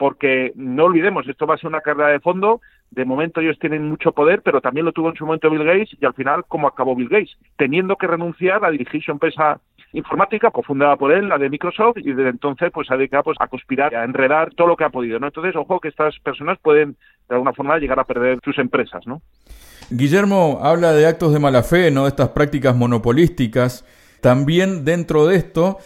porque 0.00 0.52
no 0.54 0.84
olvidemos, 0.84 1.28
esto 1.28 1.46
va 1.46 1.56
a 1.56 1.58
ser 1.58 1.68
una 1.68 1.82
carrera 1.82 2.08
de 2.08 2.20
fondo, 2.20 2.62
de 2.90 3.04
momento 3.04 3.40
ellos 3.40 3.58
tienen 3.58 3.88
mucho 3.88 4.12
poder, 4.12 4.42
pero 4.42 4.60
también 4.60 4.86
lo 4.86 4.92
tuvo 4.92 5.10
en 5.10 5.16
su 5.16 5.24
momento 5.24 5.50
Bill 5.50 5.64
Gates 5.64 5.96
y 6.00 6.04
al 6.04 6.14
final, 6.14 6.44
¿cómo 6.48 6.66
acabó 6.66 6.96
Bill 6.96 7.08
Gates? 7.08 7.36
Teniendo 7.56 7.96
que 7.96 8.06
renunciar 8.06 8.64
a 8.64 8.70
dirigir 8.70 9.02
su 9.02 9.12
empresa 9.12 9.60
informática, 9.92 10.50
cofundada 10.50 10.96
por 10.96 11.12
él, 11.12 11.28
la 11.28 11.38
de 11.38 11.50
Microsoft, 11.50 11.98
y 11.98 12.12
desde 12.12 12.30
entonces 12.30 12.70
pues 12.72 12.90
ha 12.90 12.96
dedicado 12.96 13.24
pues, 13.24 13.36
a 13.40 13.48
conspirar, 13.48 13.94
a 13.94 14.04
enredar 14.04 14.52
todo 14.54 14.68
lo 14.68 14.76
que 14.76 14.84
ha 14.84 14.90
podido, 14.90 15.18
¿no? 15.18 15.26
Entonces, 15.26 15.56
ojo 15.56 15.80
que 15.80 15.88
estas 15.88 16.18
personas 16.20 16.58
pueden 16.62 16.96
de 17.28 17.34
alguna 17.34 17.52
forma 17.52 17.78
llegar 17.78 17.98
a 17.98 18.04
perder 18.04 18.38
sus 18.44 18.58
empresas, 18.58 19.06
¿no? 19.06 19.20
Guillermo 19.90 20.60
habla 20.62 20.92
de 20.92 21.06
actos 21.06 21.32
de 21.32 21.40
mala 21.40 21.62
fe, 21.62 21.90
¿no? 21.90 22.02
De 22.02 22.08
estas 22.08 22.30
prácticas 22.30 22.76
monopolísticas. 22.76 23.84
También 24.20 24.84
dentro 24.84 25.26
de 25.26 25.36
esto 25.36 25.78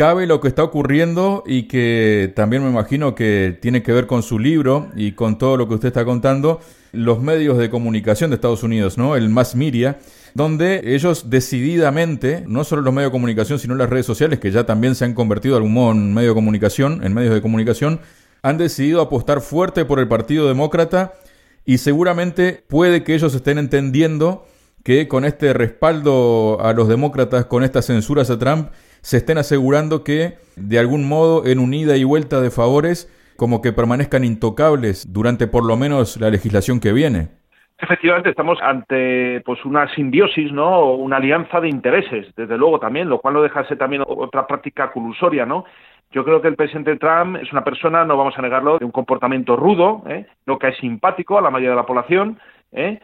cabe 0.00 0.26
lo 0.26 0.40
que 0.40 0.48
está 0.48 0.64
ocurriendo 0.64 1.44
y 1.44 1.64
que 1.64 2.32
también 2.34 2.64
me 2.64 2.70
imagino 2.70 3.14
que 3.14 3.58
tiene 3.60 3.82
que 3.82 3.92
ver 3.92 4.06
con 4.06 4.22
su 4.22 4.38
libro 4.38 4.88
y 4.96 5.12
con 5.12 5.36
todo 5.36 5.58
lo 5.58 5.68
que 5.68 5.74
usted 5.74 5.88
está 5.88 6.06
contando, 6.06 6.58
los 6.92 7.20
medios 7.20 7.58
de 7.58 7.68
comunicación 7.68 8.30
de 8.30 8.36
Estados 8.36 8.62
Unidos, 8.62 8.96
¿no? 8.96 9.14
El 9.14 9.28
mass 9.28 9.54
media, 9.54 9.98
donde 10.32 10.94
ellos 10.94 11.28
decididamente, 11.28 12.44
no 12.46 12.64
solo 12.64 12.80
los 12.80 12.94
medios 12.94 13.10
de 13.10 13.12
comunicación, 13.12 13.58
sino 13.58 13.74
las 13.74 13.90
redes 13.90 14.06
sociales, 14.06 14.38
que 14.38 14.50
ya 14.50 14.64
también 14.64 14.94
se 14.94 15.04
han 15.04 15.12
convertido 15.12 15.56
de 15.56 15.58
algún 15.58 15.74
modo 15.74 15.92
en 15.92 16.14
medio 16.14 16.30
de 16.30 16.34
comunicación, 16.34 17.04
en 17.04 17.12
medios 17.12 17.34
de 17.34 17.42
comunicación, 17.42 18.00
han 18.40 18.56
decidido 18.56 19.02
apostar 19.02 19.42
fuerte 19.42 19.84
por 19.84 19.98
el 19.98 20.08
Partido 20.08 20.48
Demócrata 20.48 21.12
y 21.66 21.76
seguramente 21.76 22.64
puede 22.68 23.04
que 23.04 23.14
ellos 23.14 23.34
estén 23.34 23.58
entendiendo 23.58 24.46
que 24.82 25.08
con 25.08 25.26
este 25.26 25.52
respaldo 25.52 26.58
a 26.62 26.72
los 26.72 26.88
demócratas, 26.88 27.44
con 27.44 27.64
estas 27.64 27.84
censuras 27.84 28.30
a 28.30 28.38
Trump, 28.38 28.70
se 29.02 29.18
estén 29.18 29.38
asegurando 29.38 30.04
que, 30.04 30.34
de 30.56 30.78
algún 30.78 31.08
modo, 31.08 31.46
en 31.46 31.58
unida 31.58 31.96
y 31.96 32.04
vuelta 32.04 32.40
de 32.40 32.50
favores, 32.50 33.08
como 33.36 33.62
que 33.62 33.72
permanezcan 33.72 34.24
intocables 34.24 35.12
durante 35.12 35.46
por 35.46 35.64
lo 35.64 35.76
menos 35.76 36.20
la 36.20 36.30
legislación 36.30 36.80
que 36.80 36.92
viene. 36.92 37.28
Efectivamente, 37.78 38.28
estamos 38.28 38.58
ante 38.60 39.40
pues 39.40 39.64
una 39.64 39.88
simbiosis, 39.94 40.52
¿no? 40.52 40.92
Una 40.92 41.16
alianza 41.16 41.60
de 41.60 41.70
intereses, 41.70 42.26
desde 42.36 42.58
luego 42.58 42.78
también, 42.78 43.08
lo 43.08 43.20
cual 43.20 43.34
no 43.34 43.42
deja 43.42 43.66
ser 43.66 43.78
también 43.78 44.02
otra 44.06 44.46
práctica 44.46 44.92
colusoria, 44.92 45.46
¿no? 45.46 45.64
Yo 46.12 46.24
creo 46.24 46.42
que 46.42 46.48
el 46.48 46.56
presidente 46.56 46.96
Trump 46.96 47.36
es 47.36 47.50
una 47.52 47.64
persona, 47.64 48.04
no 48.04 48.16
vamos 48.16 48.36
a 48.36 48.42
negarlo, 48.42 48.78
de 48.78 48.84
un 48.84 48.90
comportamiento 48.90 49.56
rudo, 49.56 50.02
¿eh? 50.08 50.26
no 50.44 50.58
que 50.58 50.68
es 50.68 50.76
simpático 50.78 51.38
a 51.38 51.40
la 51.40 51.50
mayoría 51.50 51.70
de 51.70 51.76
la 51.76 51.86
población, 51.86 52.38
¿eh? 52.72 52.98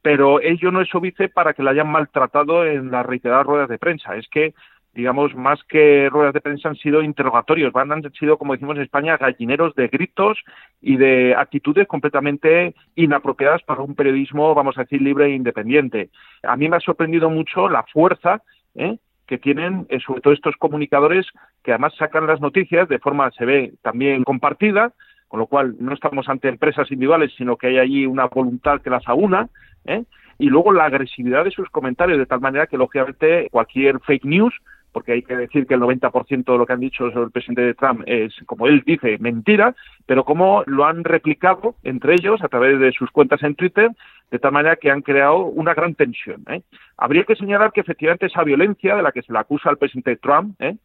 pero 0.00 0.40
ello 0.40 0.70
no 0.70 0.80
es 0.80 0.94
obvice 0.94 1.28
para 1.28 1.54
que 1.54 1.62
le 1.62 1.70
hayan 1.70 1.90
maltratado 1.90 2.64
en 2.64 2.90
las 2.90 3.04
reiteradas 3.04 3.46
ruedas 3.46 3.68
de 3.68 3.78
prensa. 3.78 4.16
Es 4.16 4.28
que 4.28 4.54
digamos, 4.94 5.34
más 5.34 5.62
que 5.64 6.08
ruedas 6.10 6.34
de 6.34 6.40
prensa 6.40 6.68
han 6.68 6.76
sido 6.76 7.02
interrogatorios, 7.02 7.72
van, 7.72 7.92
han 7.92 8.12
sido, 8.12 8.36
como 8.36 8.52
decimos 8.52 8.76
en 8.76 8.82
España, 8.82 9.16
gallineros 9.16 9.74
de 9.74 9.88
gritos 9.88 10.38
y 10.80 10.96
de 10.96 11.34
actitudes 11.34 11.86
completamente 11.88 12.74
inapropiadas 12.94 13.62
para 13.62 13.82
un 13.82 13.94
periodismo, 13.94 14.54
vamos 14.54 14.76
a 14.76 14.82
decir, 14.82 15.00
libre 15.00 15.26
e 15.26 15.34
independiente. 15.34 16.10
A 16.42 16.56
mí 16.56 16.68
me 16.68 16.76
ha 16.76 16.80
sorprendido 16.80 17.30
mucho 17.30 17.68
la 17.68 17.84
fuerza 17.84 18.42
¿eh? 18.74 18.98
que 19.26 19.38
tienen, 19.38 19.86
eh, 19.88 19.98
sobre 20.00 20.20
todo 20.20 20.34
estos 20.34 20.56
comunicadores, 20.56 21.26
que 21.62 21.72
además 21.72 21.94
sacan 21.96 22.26
las 22.26 22.40
noticias 22.40 22.86
de 22.88 22.98
forma, 22.98 23.30
se 23.30 23.46
ve, 23.46 23.72
también 23.80 24.24
compartida, 24.24 24.92
con 25.28 25.40
lo 25.40 25.46
cual 25.46 25.76
no 25.80 25.94
estamos 25.94 26.28
ante 26.28 26.48
empresas 26.48 26.90
individuales, 26.90 27.32
sino 27.38 27.56
que 27.56 27.68
hay 27.68 27.78
allí 27.78 28.04
una 28.04 28.26
voluntad 28.26 28.82
que 28.82 28.90
las 28.90 29.08
aúna, 29.08 29.48
¿eh? 29.86 30.04
y 30.38 30.50
luego 30.50 30.72
la 30.72 30.84
agresividad 30.84 31.44
de 31.44 31.50
sus 31.50 31.70
comentarios, 31.70 32.18
de 32.18 32.26
tal 32.26 32.40
manera 32.40 32.66
que, 32.66 32.76
lógicamente, 32.76 33.48
cualquier 33.50 34.00
fake 34.00 34.24
news 34.26 34.52
porque 34.92 35.12
hay 35.12 35.22
que 35.22 35.36
decir 35.36 35.66
que 35.66 35.74
el 35.74 35.80
90% 35.80 36.44
de 36.44 36.58
lo 36.58 36.66
que 36.66 36.72
han 36.72 36.80
dicho 36.80 37.10
sobre 37.10 37.24
el 37.24 37.30
presidente 37.30 37.62
de 37.62 37.74
Trump 37.74 38.02
es, 38.06 38.34
como 38.46 38.66
él 38.66 38.82
dice, 38.86 39.16
mentira, 39.18 39.74
pero 40.06 40.24
como 40.24 40.62
lo 40.66 40.84
han 40.84 41.02
replicado 41.02 41.74
entre 41.82 42.14
ellos 42.14 42.42
a 42.42 42.48
través 42.48 42.78
de 42.78 42.92
sus 42.92 43.10
cuentas 43.10 43.42
en 43.42 43.54
Twitter, 43.54 43.90
de 44.30 44.38
tal 44.38 44.52
manera 44.52 44.76
que 44.76 44.90
han 44.90 45.02
creado 45.02 45.44
una 45.44 45.74
gran 45.74 45.94
tensión. 45.94 46.42
¿eh? 46.48 46.62
Habría 46.96 47.24
que 47.24 47.36
señalar 47.36 47.72
que 47.72 47.80
efectivamente 47.80 48.26
esa 48.26 48.44
violencia 48.44 48.96
de 48.96 49.02
la 49.02 49.12
que 49.12 49.22
se 49.22 49.32
le 49.32 49.38
acusa 49.38 49.70
al 49.70 49.78
presidente 49.78 50.16
Trump, 50.16 50.54
¿eh? 50.60 50.76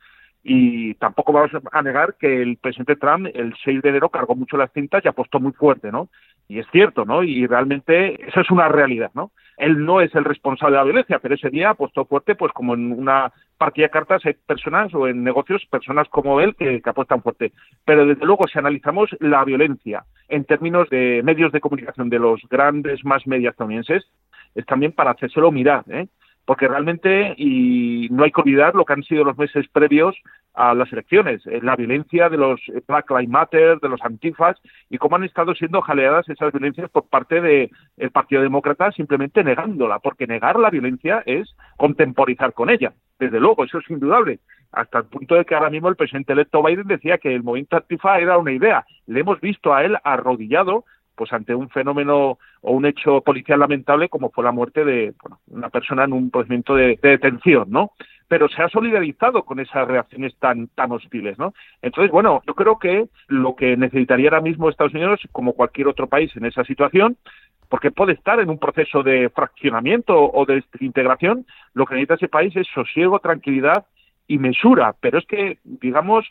y 0.43 0.93
tampoco 0.95 1.33
vamos 1.33 1.51
a 1.71 1.81
negar 1.81 2.15
que 2.17 2.41
el 2.41 2.57
presidente 2.57 2.95
Trump 2.95 3.27
el 3.33 3.53
6 3.63 3.81
de 3.81 3.89
enero 3.89 4.09
cargó 4.09 4.35
mucho 4.35 4.55
las 4.55 4.71
cintas 4.71 5.03
y 5.03 5.07
apostó 5.07 5.41
muy 5.41 5.51
fuerte, 5.51 5.91
¿no? 5.91 6.07
Y 6.47 6.59
es 6.59 6.67
cierto, 6.71 7.03
¿no? 7.03 7.21
Y 7.23 7.45
realmente 7.47 8.25
eso 8.25 8.39
es 8.39 8.49
una 8.49 8.69
realidad, 8.69 9.11
¿no? 9.13 9.31
Él 9.57 9.83
no 9.83 10.01
es 10.01 10.13
el 10.15 10.23
responsable 10.23 10.73
de 10.73 10.77
la 10.77 10.85
violencia, 10.85 11.19
pero 11.19 11.35
ese 11.35 11.49
día 11.49 11.71
apostó 11.71 12.05
fuerte, 12.05 12.35
pues 12.35 12.53
como 12.53 12.75
en 12.75 12.91
una 12.91 13.33
partida 13.57 13.87
de 13.87 13.91
cartas 13.91 14.25
hay 14.25 14.33
personas 14.33 14.93
o 14.93 15.07
en 15.07 15.23
negocios 15.23 15.65
personas 15.65 16.07
como 16.09 16.39
él 16.39 16.55
que, 16.55 16.81
apuestan 16.85 17.23
fuerte. 17.23 17.51
Pero 17.83 18.05
desde 18.05 18.25
luego, 18.25 18.47
si 18.47 18.59
analizamos 18.59 19.09
la 19.19 19.43
violencia 19.43 20.05
en 20.29 20.45
términos 20.45 20.89
de 20.89 21.21
medios 21.23 21.51
de 21.51 21.59
comunicación 21.59 22.09
de 22.09 22.19
los 22.19 22.41
grandes 22.49 23.03
más 23.03 23.25
medios 23.25 23.51
estadounidenses, 23.51 24.05
es 24.53 24.65
también 24.65 24.91
para 24.91 25.11
hacérselo 25.11 25.51
mirar, 25.51 25.83
¿eh? 25.89 26.07
Porque 26.48 26.70
realmente 26.70 27.36
y 27.38 28.08
no 28.10 28.24
hay 28.24 28.32
que 28.32 28.39
olvidar 28.39 28.74
lo 28.74 28.86
que 28.86 28.94
han 28.94 29.04
sido 29.04 29.25
los 29.25 29.38
meses 29.38 29.68
previos 29.68 30.16
a 30.54 30.74
las 30.74 30.92
elecciones, 30.94 31.46
eh, 31.46 31.60
la 31.62 31.75
violencia 31.75 32.30
de 32.30 32.38
los 32.38 32.62
eh, 32.70 32.82
Black 32.88 33.12
Lives 33.12 33.27
Matter, 33.27 33.80
de 33.82 33.89
los 33.89 34.01
antifas 34.01 34.56
y 34.89 34.98
cómo 34.98 35.18
han 35.18 35.25
estado 35.25 35.54
siendo 35.56 35.82
jaleadas 35.82 36.27
esas 36.30 36.54
violencias 36.54 36.89
por 36.89 37.10
parte 37.10 37.42
del 37.42 37.70
Partido 38.13 38.42
Demócrata 38.42 38.94
simplemente 38.94 39.44
negándola, 39.44 40.00
porque 40.00 40.25
negar 40.25 40.58
la 40.58 40.70
violencia 40.70 41.22
es 41.25 41.54
contemporizar 41.75 42.54
con 42.54 42.70
ella, 42.70 42.94
desde 43.20 43.42
luego, 43.42 43.66
eso 43.66 43.80
es 43.80 43.89
indudable, 43.89 44.39
hasta 44.72 45.00
el 45.00 45.06
punto 45.06 45.36
de 45.36 45.44
que 45.44 45.54
ahora 45.54 45.70
mismo 45.70 45.89
el 45.89 45.98
presidente 45.98 46.32
electo 46.32 46.63
Biden 46.63 46.88
decía 46.88 47.18
que 47.18 47.36
el 47.36 47.44
movimiento 47.44 47.75
antifa 47.75 48.20
era 48.20 48.38
una 48.38 48.54
idea, 48.54 48.86
le 49.06 49.20
hemos 49.20 49.42
visto 49.42 49.74
a 49.74 49.84
él 49.84 49.98
arrodillado 50.01 50.86
pues 51.18 51.34
ante 51.34 51.56
un 51.56 51.68
fenómeno 51.70 52.38
o 52.67 52.71
un 52.74 52.86
hecho 52.86 53.21
policial 53.21 53.62
lamentable 53.62 54.09
como 54.09 54.29
fue 54.29 54.43
la 54.43 54.51
muerte 54.51 54.83
de 54.83 55.13
una 55.47 55.69
persona 55.69 56.03
en 56.03 56.12
un 56.12 56.29
procedimiento 56.29 56.75
de, 56.75 57.00
detención, 57.01 57.67
¿no? 57.69 57.91
Pero 58.27 58.50
se 58.50 58.62
ha 58.62 58.67
solidarizado 58.67 59.43
con 59.43 59.62
esas 59.62 59.88
reacciones 59.88 60.36
tan, 60.38 60.67
tan 60.75 60.91
hostiles, 60.91 61.39
¿no? 61.39 61.53
Entonces, 61.81 62.12
bueno, 62.12 62.41
yo 62.45 62.55
creo 62.55 62.77
que 62.77 63.07
lo 63.29 63.55
que 63.55 63.77
necesitaría 63.77 64.27
ahora 64.27 64.41
mismo 64.41 64.69
Estados 64.69 64.93
Unidos, 64.93 65.21
como 65.31 65.53
cualquier 65.53 65.88
otro 65.88 66.07
país 66.07 66.36
en 66.36 66.43
esa 66.43 66.65
situación, 66.65 67.15
porque 67.69 67.89
puede 67.89 68.13
estar 68.13 68.38
en 68.41 68.50
un 68.50 68.59
proceso 68.59 69.01
de 69.01 69.29
fraccionamiento 69.29 70.13
o 70.17 70.45
de 70.45 70.62
integración, 70.81 71.45
lo 71.74 71.86
que 71.86 71.93
necesita 71.93 72.15
ese 72.15 72.27
país 72.27 72.53
es 72.57 72.67
sosiego, 72.67 73.19
tranquilidad 73.19 73.86
y 74.27 74.38
mesura, 74.38 74.96
pero 75.00 75.17
es 75.17 75.25
que, 75.25 75.60
digamos, 75.63 76.25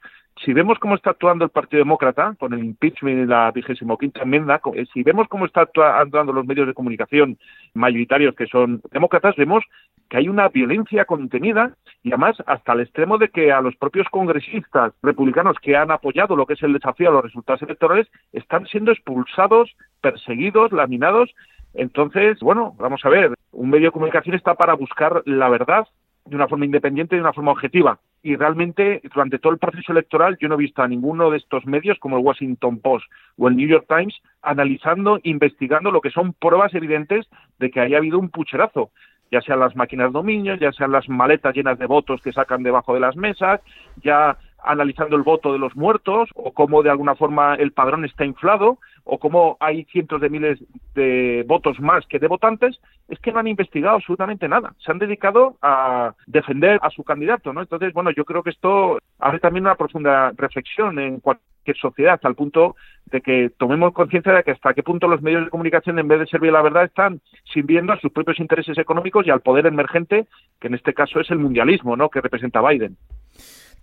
si 0.44 0.52
vemos 0.52 0.78
cómo 0.78 0.94
está 0.94 1.10
actuando 1.10 1.44
el 1.44 1.50
Partido 1.50 1.80
Demócrata 1.82 2.34
con 2.38 2.52
el 2.52 2.62
impeachment 2.62 3.24
y 3.24 3.26
la 3.26 3.50
vigésimo 3.52 3.96
quinta 3.96 4.22
enmienda, 4.22 4.60
eh, 4.74 4.84
si 4.92 5.02
vemos 5.02 5.28
cómo 5.28 5.46
están 5.46 5.66
actuando 5.74 6.32
los 6.32 6.46
medios 6.46 6.66
de 6.66 6.74
comunicación 6.74 7.38
mayoritarios 7.72 8.34
que 8.34 8.46
son 8.46 8.82
demócratas, 8.92 9.34
vemos 9.36 9.64
que 10.10 10.18
hay 10.18 10.28
una 10.28 10.48
violencia 10.48 11.06
contenida 11.06 11.74
y 12.02 12.10
además 12.10 12.36
hasta 12.46 12.74
el 12.74 12.80
extremo 12.80 13.16
de 13.16 13.28
que 13.28 13.50
a 13.50 13.62
los 13.62 13.76
propios 13.76 14.06
congresistas 14.10 14.92
republicanos 15.02 15.56
que 15.60 15.74
han 15.74 15.90
apoyado 15.90 16.36
lo 16.36 16.46
que 16.46 16.52
es 16.52 16.62
el 16.62 16.74
desafío 16.74 17.08
a 17.08 17.12
los 17.12 17.24
resultados 17.24 17.62
electorales 17.62 18.06
están 18.32 18.66
siendo 18.66 18.92
expulsados, 18.92 19.74
perseguidos, 20.02 20.70
laminados. 20.70 21.34
Entonces, 21.72 22.38
bueno, 22.40 22.74
vamos 22.78 23.00
a 23.04 23.08
ver, 23.08 23.34
un 23.52 23.70
medio 23.70 23.86
de 23.86 23.92
comunicación 23.92 24.36
está 24.36 24.54
para 24.54 24.74
buscar 24.74 25.22
la 25.24 25.48
verdad 25.48 25.86
de 26.26 26.36
una 26.36 26.48
forma 26.48 26.64
independiente 26.64 27.14
y 27.14 27.18
de 27.18 27.22
una 27.22 27.32
forma 27.32 27.52
objetiva. 27.52 27.98
Y 28.22 28.36
realmente, 28.36 29.00
durante 29.14 29.38
todo 29.38 29.52
el 29.52 29.58
proceso 29.58 29.92
electoral, 29.92 30.36
yo 30.40 30.48
no 30.48 30.54
he 30.54 30.58
visto 30.58 30.82
a 30.82 30.88
ninguno 30.88 31.30
de 31.30 31.38
estos 31.38 31.64
medios, 31.66 31.98
como 31.98 32.18
el 32.18 32.24
Washington 32.24 32.78
Post 32.80 33.06
o 33.36 33.48
el 33.48 33.56
New 33.56 33.68
York 33.68 33.86
Times, 33.88 34.14
analizando, 34.42 35.20
investigando 35.22 35.90
lo 35.90 36.00
que 36.00 36.10
son 36.10 36.32
pruebas 36.32 36.74
evidentes 36.74 37.26
de 37.58 37.70
que 37.70 37.80
haya 37.80 37.98
habido 37.98 38.18
un 38.18 38.30
pucherazo 38.30 38.90
ya 39.30 39.40
sean 39.40 39.60
las 39.60 39.74
máquinas 39.74 40.08
de 40.08 40.12
dominio, 40.12 40.54
ya 40.54 40.72
sean 40.72 40.92
las 40.92 41.08
maletas 41.08 41.54
llenas 41.54 41.78
de 41.78 41.86
votos 41.86 42.20
que 42.22 42.32
sacan 42.32 42.62
debajo 42.62 42.94
de 42.94 43.00
las 43.00 43.16
mesas, 43.16 43.60
ya 44.02 44.36
analizando 44.66 45.16
el 45.16 45.22
voto 45.22 45.52
de 45.52 45.58
los 45.58 45.74
muertos, 45.76 46.28
o 46.34 46.52
cómo 46.52 46.82
de 46.82 46.90
alguna 46.90 47.14
forma 47.14 47.54
el 47.54 47.72
padrón 47.72 48.04
está 48.04 48.24
inflado, 48.24 48.78
o 49.04 49.18
cómo 49.18 49.56
hay 49.60 49.84
cientos 49.84 50.20
de 50.20 50.28
miles 50.28 50.58
de 50.94 51.44
votos 51.46 51.78
más 51.80 52.04
que 52.06 52.18
de 52.18 52.26
votantes, 52.26 52.80
es 53.08 53.18
que 53.20 53.32
no 53.32 53.38
han 53.38 53.46
investigado 53.46 53.96
absolutamente 53.96 54.48
nada. 54.48 54.74
Se 54.84 54.90
han 54.90 54.98
dedicado 54.98 55.56
a 55.62 56.14
defender 56.26 56.80
a 56.82 56.90
su 56.90 57.04
candidato, 57.04 57.52
¿no? 57.52 57.60
Entonces, 57.60 57.92
bueno, 57.92 58.10
yo 58.10 58.24
creo 58.24 58.42
que 58.42 58.50
esto 58.50 58.98
hace 59.20 59.38
también 59.38 59.64
una 59.64 59.76
profunda 59.76 60.32
reflexión 60.36 60.98
en 60.98 61.20
cualquier 61.20 61.76
sociedad, 61.76 62.14
hasta 62.14 62.28
el 62.28 62.34
punto 62.34 62.74
de 63.06 63.20
que 63.20 63.50
tomemos 63.56 63.92
conciencia 63.92 64.32
de 64.32 64.42
que 64.42 64.50
hasta 64.52 64.74
qué 64.74 64.82
punto 64.82 65.06
los 65.06 65.22
medios 65.22 65.44
de 65.44 65.50
comunicación, 65.50 65.98
en 65.98 66.08
vez 66.08 66.20
de 66.20 66.26
servir 66.26 66.50
a 66.50 66.54
la 66.54 66.62
verdad, 66.62 66.84
están 66.84 67.20
sirviendo 67.52 67.92
a 67.92 68.00
sus 68.00 68.12
propios 68.12 68.40
intereses 68.40 68.76
económicos 68.78 69.26
y 69.26 69.30
al 69.30 69.40
poder 69.40 69.66
emergente, 69.66 70.26
que 70.60 70.66
en 70.66 70.74
este 70.74 70.94
caso 70.94 71.20
es 71.20 71.30
el 71.30 71.38
mundialismo, 71.38 71.96
¿no? 71.96 72.08
Que 72.08 72.20
representa 72.20 72.60
Biden. 72.60 72.96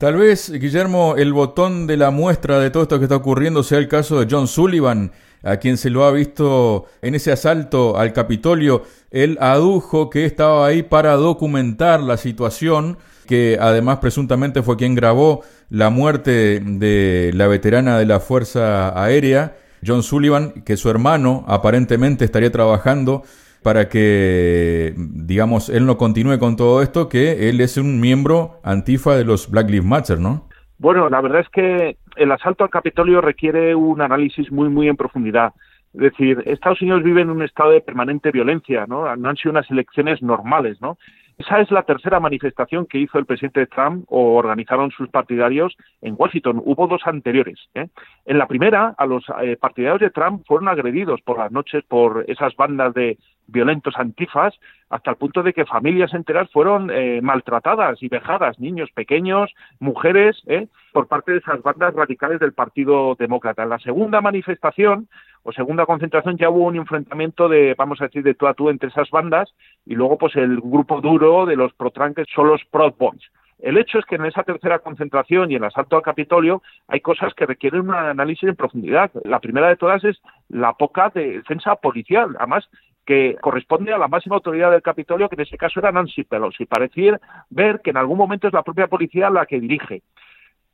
Tal 0.03 0.17
vez, 0.17 0.51
Guillermo, 0.51 1.15
el 1.17 1.31
botón 1.31 1.87
de 1.87 1.95
la 1.95 2.11
muestra 2.11 2.59
de 2.59 2.69
todo 2.69 2.83
esto 2.83 2.99
que 2.99 3.05
está 3.05 3.15
ocurriendo 3.15 3.63
sea 3.63 3.77
el 3.77 3.87
caso 3.87 4.19
de 4.19 4.27
John 4.29 4.49
Sullivan, 4.49 5.13
a 5.43 5.55
quien 5.55 5.77
se 5.77 5.89
lo 5.89 6.03
ha 6.03 6.11
visto 6.11 6.87
en 7.01 7.15
ese 7.15 7.31
asalto 7.31 7.97
al 7.97 8.11
Capitolio. 8.11 8.83
Él 9.11 9.37
adujo 9.39 10.09
que 10.09 10.25
estaba 10.25 10.67
ahí 10.67 10.83
para 10.83 11.13
documentar 11.13 12.01
la 12.01 12.17
situación, 12.17 12.97
que 13.27 13.57
además 13.61 13.99
presuntamente 13.99 14.61
fue 14.61 14.75
quien 14.75 14.93
grabó 14.93 15.43
la 15.69 15.89
muerte 15.89 16.59
de 16.59 17.31
la 17.33 17.47
veterana 17.47 17.97
de 17.97 18.05
la 18.05 18.19
Fuerza 18.19 19.01
Aérea, 19.01 19.55
John 19.87 20.03
Sullivan, 20.03 20.51
que 20.65 20.75
su 20.75 20.89
hermano 20.89 21.45
aparentemente 21.47 22.25
estaría 22.25 22.51
trabajando 22.51 23.23
para 23.63 23.89
que, 23.89 24.93
digamos, 24.97 25.69
él 25.69 25.85
no 25.85 25.97
continúe 25.97 26.37
con 26.37 26.55
todo 26.55 26.81
esto, 26.81 27.09
que 27.09 27.49
él 27.49 27.61
es 27.61 27.77
un 27.77 27.99
miembro 27.99 28.59
antifa 28.63 29.15
de 29.15 29.25
los 29.25 29.49
Black 29.49 29.69
Lives 29.69 29.85
Matter, 29.85 30.19
¿no? 30.19 30.47
Bueno, 30.77 31.09
la 31.09 31.21
verdad 31.21 31.41
es 31.41 31.49
que 31.49 31.97
el 32.17 32.31
asalto 32.31 32.63
al 32.63 32.69
Capitolio 32.69 33.21
requiere 33.21 33.73
un 33.73 34.01
análisis 34.01 34.51
muy, 34.51 34.69
muy 34.69 34.89
en 34.89 34.97
profundidad. 34.97 35.53
Es 35.93 36.01
decir, 36.01 36.43
Estados 36.45 36.81
Unidos 36.81 37.03
vive 37.03 37.21
en 37.21 37.29
un 37.29 37.43
estado 37.43 37.71
de 37.71 37.81
permanente 37.81 38.31
violencia, 38.31 38.85
¿no? 38.87 39.15
No 39.15 39.29
han 39.29 39.37
sido 39.37 39.51
unas 39.51 39.69
elecciones 39.71 40.21
normales, 40.21 40.81
¿no? 40.81 40.97
Esa 41.37 41.61
es 41.61 41.71
la 41.71 41.83
tercera 41.83 42.19
manifestación 42.19 42.85
que 42.85 42.99
hizo 42.99 43.17
el 43.17 43.25
presidente 43.25 43.65
Trump 43.65 44.05
o 44.07 44.35
organizaron 44.35 44.91
sus 44.91 45.09
partidarios 45.09 45.75
en 46.01 46.15
Washington. 46.17 46.61
Hubo 46.63 46.87
dos 46.87 47.01
anteriores. 47.05 47.59
¿eh? 47.73 47.87
En 48.25 48.37
la 48.37 48.47
primera, 48.47 48.93
a 48.97 49.05
los 49.05 49.25
eh, 49.41 49.57
partidarios 49.59 49.99
de 49.99 50.11
Trump 50.11 50.43
fueron 50.47 50.67
agredidos 50.67 51.21
por 51.21 51.39
las 51.39 51.51
noches 51.51 51.83
por 51.87 52.23
esas 52.27 52.55
bandas 52.55 52.93
de 52.93 53.17
violentos 53.47 53.95
antifas, 53.97 54.53
hasta 54.89 55.11
el 55.11 55.17
punto 55.17 55.43
de 55.43 55.53
que 55.53 55.65
familias 55.65 56.13
enteras 56.13 56.49
fueron 56.51 56.89
eh, 56.91 57.19
maltratadas 57.21 58.01
y 58.01 58.07
vejadas, 58.07 58.59
niños 58.59 58.89
pequeños, 58.91 59.53
mujeres, 59.79 60.41
¿eh? 60.47 60.67
por 60.91 61.07
parte 61.07 61.31
de 61.31 61.39
esas 61.39 61.61
bandas 61.61 61.93
radicales 61.93 62.39
del 62.39 62.53
Partido 62.53 63.15
Demócrata. 63.17 63.63
En 63.63 63.69
la 63.69 63.79
segunda 63.79 64.21
manifestación 64.21 65.07
o 65.43 65.51
segunda 65.51 65.85
concentración 65.85 66.37
ya 66.37 66.49
hubo 66.49 66.65
un 66.65 66.75
enfrentamiento 66.75 67.49
de, 67.49 67.75
vamos 67.77 68.01
a 68.01 68.05
decir, 68.05 68.23
de 68.23 68.35
tú 68.35 68.47
a 68.47 68.53
tú 68.53 68.69
entre 68.69 68.89
esas 68.89 69.09
bandas 69.09 69.53
y 69.85 69.95
luego 69.95 70.17
pues 70.17 70.35
el 70.35 70.59
grupo 70.61 71.01
duro 71.01 71.45
de 71.45 71.55
los 71.55 71.73
protranques 71.73 72.27
son 72.33 72.47
los 72.47 72.63
Proud 72.65 72.93
Boys. 72.97 73.23
El 73.63 73.77
hecho 73.77 73.97
es 73.97 74.05
que 74.05 74.15
en 74.15 74.25
esa 74.25 74.43
tercera 74.43 74.79
concentración 74.79 75.49
y 75.49 75.55
el 75.55 75.63
asalto 75.63 75.95
al 75.95 76.01
Capitolio 76.01 76.61
hay 76.89 76.99
cosas 76.99 77.33
que 77.33 77.45
requieren 77.45 77.81
un 77.81 77.95
análisis 77.95 78.49
en 78.49 78.57
profundidad. 78.57 79.09
La 79.23 79.39
primera 79.39 79.69
de 79.69 79.77
todas 79.77 80.03
es 80.03 80.21
la 80.49 80.73
poca 80.73 81.09
defensa 81.15 81.75
policial. 81.77 82.35
Además, 82.39 82.69
que 83.05 83.35
corresponde 83.41 83.93
a 83.93 83.97
la 83.97 84.07
máxima 84.07 84.35
autoridad 84.35 84.71
del 84.71 84.81
Capitolio, 84.81 85.29
que 85.29 85.35
en 85.35 85.41
ese 85.41 85.57
caso 85.57 85.79
era 85.79 85.91
Nancy 85.91 86.23
Pelosi. 86.23 86.65
Parecía 86.65 87.19
ver 87.49 87.81
que 87.81 87.89
en 87.89 87.97
algún 87.97 88.17
momento 88.17 88.47
es 88.47 88.53
la 88.53 88.63
propia 88.63 88.87
policía 88.87 89.29
la 89.29 89.45
que 89.45 89.59
dirige. 89.59 90.03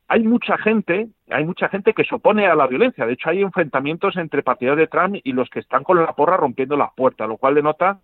Hay 0.07 0.23
mucha 0.23 0.57
gente, 0.57 1.09
hay 1.29 1.45
mucha 1.45 1.69
gente 1.69 1.93
que 1.93 2.03
se 2.03 2.15
opone 2.15 2.47
a 2.47 2.55
la 2.55 2.67
violencia. 2.67 3.05
De 3.05 3.13
hecho, 3.13 3.29
hay 3.29 3.41
enfrentamientos 3.41 4.17
entre 4.17 4.43
partidarios 4.43 4.79
de 4.79 4.87
Trump 4.87 5.17
y 5.23 5.33
los 5.33 5.49
que 5.49 5.59
están 5.59 5.83
con 5.83 5.97
la 5.97 6.13
porra 6.13 6.37
rompiendo 6.37 6.75
las 6.75 6.93
puertas, 6.95 7.27
lo 7.27 7.37
cual 7.37 7.55
denota 7.55 7.99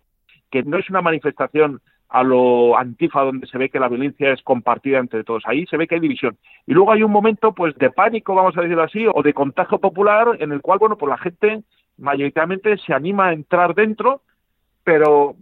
que 0.50 0.62
no 0.62 0.78
es 0.78 0.88
una 0.88 1.02
manifestación 1.02 1.80
a 2.08 2.22
lo 2.22 2.78
antifa 2.78 3.22
donde 3.22 3.48
se 3.48 3.58
ve 3.58 3.68
que 3.68 3.80
la 3.80 3.88
violencia 3.88 4.32
es 4.32 4.42
compartida 4.42 4.98
entre 4.98 5.24
todos. 5.24 5.42
Ahí 5.46 5.66
se 5.66 5.76
ve 5.76 5.88
que 5.88 5.96
hay 5.96 6.00
división. 6.00 6.38
Y 6.66 6.72
luego 6.72 6.92
hay 6.92 7.02
un 7.02 7.10
momento 7.10 7.52
pues 7.52 7.74
de 7.76 7.90
pánico, 7.90 8.34
vamos 8.34 8.56
a 8.56 8.60
decirlo 8.60 8.84
así, 8.84 9.04
o 9.12 9.22
de 9.22 9.34
contagio 9.34 9.78
popular 9.78 10.28
en 10.38 10.52
el 10.52 10.60
cual, 10.60 10.78
bueno, 10.78 10.96
pues 10.96 11.10
la 11.10 11.18
gente 11.18 11.62
mayoritariamente 11.98 12.76
se 12.78 12.92
anima 12.92 13.28
a 13.28 13.32
entrar 13.32 13.74
dentro, 13.74 14.22
pero 14.84 15.36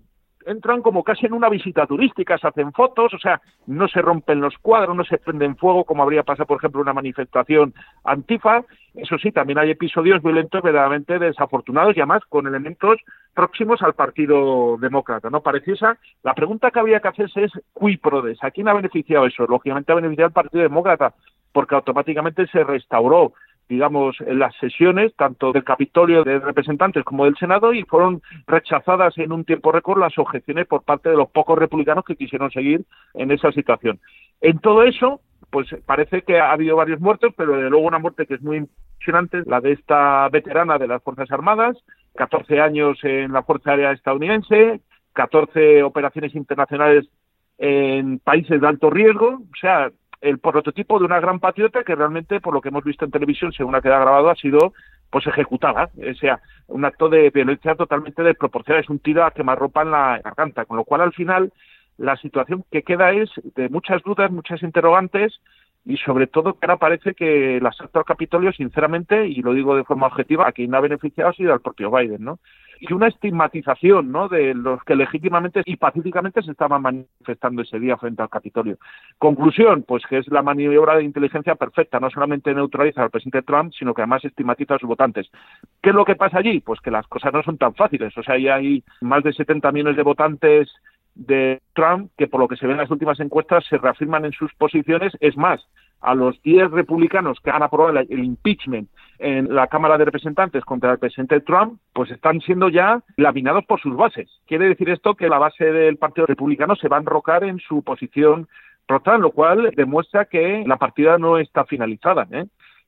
entran 0.46 0.82
como 0.82 1.02
casi 1.02 1.26
en 1.26 1.32
una 1.32 1.48
visita 1.48 1.86
turística, 1.86 2.38
se 2.38 2.48
hacen 2.48 2.72
fotos, 2.72 3.12
o 3.14 3.18
sea, 3.18 3.40
no 3.66 3.88
se 3.88 4.02
rompen 4.02 4.40
los 4.40 4.56
cuadros, 4.58 4.96
no 4.96 5.04
se 5.04 5.18
prenden 5.18 5.56
fuego 5.56 5.84
como 5.84 6.02
habría 6.02 6.22
pasado, 6.22 6.46
por 6.46 6.58
ejemplo, 6.58 6.80
en 6.80 6.84
una 6.84 6.92
manifestación 6.92 7.74
antifa. 8.04 8.64
Eso 8.94 9.18
sí, 9.18 9.32
también 9.32 9.58
hay 9.58 9.70
episodios 9.70 10.22
violentos 10.22 10.62
verdaderamente 10.62 11.18
desafortunados 11.18 11.96
y 11.96 12.00
además 12.00 12.22
con 12.28 12.46
elementos 12.46 13.00
próximos 13.34 13.82
al 13.82 13.94
Partido 13.94 14.76
Demócrata, 14.78 15.30
¿no? 15.30 15.42
esa 15.66 15.98
la 16.22 16.34
pregunta 16.34 16.70
que 16.70 16.80
había 16.80 17.00
que 17.00 17.08
hacerse 17.08 17.44
es. 17.44 17.52
¿A 18.42 18.50
quién 18.50 18.68
ha 18.68 18.74
beneficiado 18.74 19.26
eso? 19.26 19.46
Lógicamente 19.46 19.92
ha 19.92 19.96
beneficiado 19.96 20.28
al 20.28 20.32
Partido 20.32 20.62
Demócrata, 20.62 21.14
porque 21.52 21.74
automáticamente 21.74 22.46
se 22.48 22.62
restauró 22.64 23.32
digamos, 23.68 24.16
en 24.20 24.38
las 24.38 24.54
sesiones 24.56 25.14
tanto 25.16 25.52
del 25.52 25.64
Capitolio 25.64 26.24
de 26.24 26.38
Representantes 26.38 27.04
como 27.04 27.24
del 27.24 27.36
Senado 27.36 27.72
y 27.72 27.82
fueron 27.84 28.22
rechazadas 28.46 29.16
en 29.18 29.32
un 29.32 29.44
tiempo 29.44 29.72
récord 29.72 30.00
las 30.00 30.18
objeciones 30.18 30.66
por 30.66 30.82
parte 30.82 31.08
de 31.08 31.16
los 31.16 31.30
pocos 31.30 31.58
republicanos 31.58 32.04
que 32.04 32.16
quisieron 32.16 32.50
seguir 32.50 32.84
en 33.14 33.30
esa 33.30 33.52
situación. 33.52 33.98
En 34.40 34.58
todo 34.58 34.82
eso, 34.82 35.20
pues 35.50 35.68
parece 35.86 36.22
que 36.22 36.38
ha 36.38 36.52
habido 36.52 36.76
varios 36.76 37.00
muertos, 37.00 37.32
pero 37.36 37.56
de 37.56 37.70
luego 37.70 37.86
una 37.86 37.98
muerte 37.98 38.26
que 38.26 38.34
es 38.34 38.42
muy 38.42 38.58
impresionante, 38.58 39.42
la 39.46 39.60
de 39.60 39.72
esta 39.72 40.28
veterana 40.28 40.78
de 40.78 40.88
las 40.88 41.02
Fuerzas 41.02 41.30
Armadas, 41.30 41.76
14 42.16 42.60
años 42.60 42.98
en 43.02 43.32
la 43.32 43.42
Fuerza 43.42 43.70
Aérea 43.70 43.92
estadounidense, 43.92 44.80
14 45.12 45.82
operaciones 45.82 46.34
internacionales 46.34 47.06
en 47.58 48.18
países 48.18 48.60
de 48.60 48.66
alto 48.66 48.90
riesgo, 48.90 49.42
o 49.42 49.56
sea, 49.60 49.90
el 50.24 50.38
prototipo 50.38 50.98
de 50.98 51.04
una 51.04 51.20
gran 51.20 51.38
patriota 51.38 51.84
que 51.84 51.94
realmente, 51.94 52.40
por 52.40 52.54
lo 52.54 52.62
que 52.62 52.70
hemos 52.70 52.82
visto 52.82 53.04
en 53.04 53.10
televisión, 53.10 53.52
según 53.52 53.74
ha 53.74 53.82
quedado 53.82 54.00
grabado, 54.02 54.30
ha 54.30 54.36
sido 54.36 54.72
pues 55.10 55.26
ejecutada. 55.26 55.90
O 55.96 56.14
sea, 56.14 56.40
un 56.66 56.84
acto 56.84 57.10
de 57.10 57.28
violencia 57.30 57.74
totalmente 57.74 58.22
desproporcionada. 58.22 58.82
Es 58.82 58.88
un 58.88 59.00
tiro 59.00 59.24
a 59.24 59.32
quemarropa 59.32 59.82
en 59.82 59.90
la 59.90 60.20
garganta. 60.24 60.64
Con 60.64 60.78
lo 60.78 60.84
cual, 60.84 61.02
al 61.02 61.12
final, 61.12 61.52
la 61.98 62.16
situación 62.16 62.64
que 62.72 62.82
queda 62.82 63.12
es 63.12 63.30
de 63.54 63.68
muchas 63.68 64.02
dudas, 64.02 64.30
muchas 64.30 64.62
interrogantes 64.62 65.40
y 65.84 65.98
sobre 65.98 66.26
todo 66.26 66.54
que 66.54 66.66
ahora 66.66 66.78
parece 66.78 67.12
que 67.12 67.58
el 67.58 67.66
asalto 67.66 67.98
al 67.98 68.06
Capitolio, 68.06 68.50
sinceramente, 68.52 69.28
y 69.28 69.42
lo 69.42 69.52
digo 69.52 69.76
de 69.76 69.84
forma 69.84 70.06
objetiva, 70.06 70.48
a 70.48 70.52
quien 70.52 70.74
ha 70.74 70.80
beneficiado 70.80 71.28
ha 71.28 71.34
sido 71.34 71.52
al 71.52 71.60
propio 71.60 71.90
Biden, 71.90 72.24
¿no? 72.24 72.38
Y 72.86 72.92
una 72.92 73.08
estigmatización, 73.08 74.12
¿no?, 74.12 74.28
de 74.28 74.52
los 74.54 74.82
que 74.84 74.94
legítimamente 74.94 75.62
y 75.64 75.76
pacíficamente 75.76 76.42
se 76.42 76.50
estaban 76.50 76.82
manifestando 76.82 77.62
ese 77.62 77.78
día 77.78 77.96
frente 77.96 78.22
al 78.22 78.28
Capitolio. 78.28 78.76
Conclusión, 79.18 79.84
pues 79.88 80.04
que 80.06 80.18
es 80.18 80.28
la 80.28 80.42
maniobra 80.42 80.96
de 80.96 81.04
inteligencia 81.04 81.54
perfecta, 81.54 81.98
no 81.98 82.10
solamente 82.10 82.52
neutraliza 82.52 83.02
al 83.02 83.10
presidente 83.10 83.42
Trump, 83.42 83.72
sino 83.72 83.94
que 83.94 84.02
además 84.02 84.24
estigmatiza 84.24 84.74
a 84.74 84.78
sus 84.78 84.88
votantes. 84.88 85.30
¿Qué 85.80 85.90
es 85.90 85.96
lo 85.96 86.04
que 86.04 86.16
pasa 86.16 86.38
allí? 86.38 86.60
Pues 86.60 86.80
que 86.80 86.90
las 86.90 87.06
cosas 87.06 87.32
no 87.32 87.42
son 87.42 87.56
tan 87.56 87.74
fáciles, 87.74 88.16
o 88.18 88.22
sea, 88.22 88.38
ya 88.38 88.56
hay 88.56 88.84
más 89.00 89.22
de 89.22 89.32
70 89.32 89.72
millones 89.72 89.96
de 89.96 90.02
votantes 90.02 90.70
de 91.14 91.62
Trump 91.74 92.10
que 92.18 92.26
por 92.26 92.40
lo 92.40 92.48
que 92.48 92.56
se 92.56 92.66
ve 92.66 92.72
en 92.72 92.78
las 92.78 92.90
últimas 92.90 93.18
encuestas 93.20 93.64
se 93.66 93.78
reafirman 93.78 94.24
en 94.24 94.32
sus 94.32 94.52
posiciones. 94.54 95.12
Es 95.20 95.36
más, 95.36 95.66
a 96.04 96.14
los 96.14 96.40
10 96.42 96.70
republicanos 96.70 97.38
que 97.42 97.50
han 97.50 97.62
aprobado 97.62 97.98
el 97.98 98.24
impeachment 98.24 98.88
en 99.18 99.54
la 99.54 99.68
Cámara 99.68 99.96
de 99.96 100.04
Representantes 100.04 100.64
contra 100.64 100.92
el 100.92 100.98
presidente 100.98 101.40
Trump, 101.40 101.80
pues 101.92 102.10
están 102.10 102.40
siendo 102.40 102.68
ya 102.68 103.02
laminados 103.16 103.64
por 103.64 103.80
sus 103.80 103.96
bases. 103.96 104.28
Quiere 104.46 104.68
decir 104.68 104.90
esto 104.90 105.14
que 105.14 105.28
la 105.28 105.38
base 105.38 105.64
del 105.64 105.96
Partido 105.96 106.26
Republicano 106.26 106.76
se 106.76 106.88
va 106.88 106.98
a 106.98 107.00
enrocar 107.00 107.44
en 107.44 107.58
su 107.58 107.82
posición 107.82 108.48
pro 108.86 109.00
Trump, 109.00 109.22
lo 109.22 109.30
cual 109.30 109.72
demuestra 109.76 110.26
que 110.26 110.62
la 110.66 110.76
partida 110.76 111.16
no 111.18 111.38
está 111.38 111.64
finalizada. 111.64 112.26
¿eh? 112.30 112.44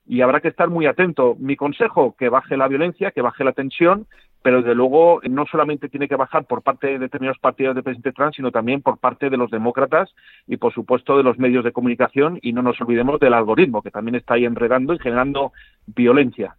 y 0.07 0.21
habrá 0.21 0.41
que 0.41 0.49
estar 0.49 0.69
muy 0.71 0.87
atento. 0.87 1.37
Mi 1.39 1.57
consejo, 1.57 2.15
que 2.17 2.29
baje 2.29 2.57
la 2.57 2.69
violencia, 2.69 3.11
que 3.11 3.23
baje 3.23 3.45
la 3.45 3.53
tensión, 3.53 4.07
pero 4.47 4.59
desde 4.59 4.77
luego 4.77 5.21
no 5.29 5.45
solamente 5.51 5.89
tiene 5.89 6.07
que 6.07 6.15
bajar 6.15 6.45
por 6.45 6.63
parte 6.63 6.87
de 6.87 6.99
determinados 7.01 7.41
partidos 7.41 7.75
de 7.75 7.83
presidente 7.83 8.13
Trump, 8.13 8.33
sino 8.33 8.53
también 8.53 8.81
por 8.81 8.97
parte 8.97 9.29
de 9.29 9.37
los 9.37 9.51
demócratas 9.51 10.09
y, 10.47 10.57
por 10.57 10.73
supuesto, 10.73 11.17
de 11.17 11.25
los 11.25 11.37
medios 11.37 11.65
de 11.65 11.73
comunicación 11.73 12.39
y 12.43 12.53
no 12.53 12.63
nos 12.63 12.81
olvidemos 12.81 13.19
del 13.19 13.35
algoritmo, 13.35 13.83
que 13.83 13.91
también 13.91 14.15
está 14.15 14.35
ahí 14.35 14.45
enredando 14.45 14.95
y 14.95 15.01
generando 15.01 15.51
violencia. 15.89 16.55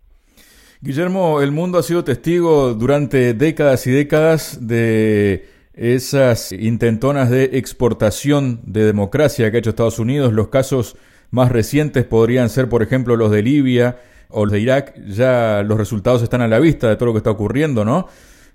Guillermo, 0.81 1.41
el 1.41 1.53
mundo 1.53 1.77
ha 1.77 1.81
sido 1.81 2.03
testigo 2.03 2.73
durante 2.73 3.33
décadas 3.33 3.87
y 3.87 3.91
décadas 3.91 4.67
de 4.67 5.47
esas 5.73 6.51
intentonas 6.51 7.29
de 7.29 7.51
exportación 7.53 8.59
de 8.65 8.83
democracia 8.83 9.49
que 9.49 9.55
ha 9.55 9.59
hecho 9.61 9.69
Estados 9.69 9.99
Unidos, 9.99 10.33
los 10.33 10.49
casos 10.49 10.97
más 11.31 11.53
recientes 11.53 12.03
podrían 12.03 12.49
ser, 12.49 12.67
por 12.67 12.83
ejemplo, 12.83 13.15
los 13.15 13.31
de 13.31 13.43
Libia 13.43 13.95
o 14.29 14.45
de 14.45 14.59
Irak. 14.59 14.93
Ya 15.05 15.63
los 15.63 15.77
resultados 15.77 16.23
están 16.23 16.41
a 16.41 16.47
la 16.47 16.59
vista 16.59 16.89
de 16.89 16.95
todo 16.95 17.07
lo 17.07 17.13
que 17.13 17.19
está 17.19 17.31
ocurriendo, 17.31 17.85
¿no? 17.85 18.07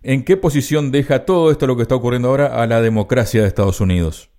¿En 0.03 0.25
qué 0.25 0.37
posición 0.37 0.91
deja 0.91 1.25
todo 1.25 1.51
esto 1.51 1.67
lo 1.67 1.77
que 1.77 1.83
está 1.83 1.95
ocurriendo 1.95 2.29
ahora 2.29 2.61
a 2.61 2.67
la 2.67 2.81
democracia 2.81 3.43
de 3.43 3.49
Estados 3.49 3.81
Unidos? 3.81 4.33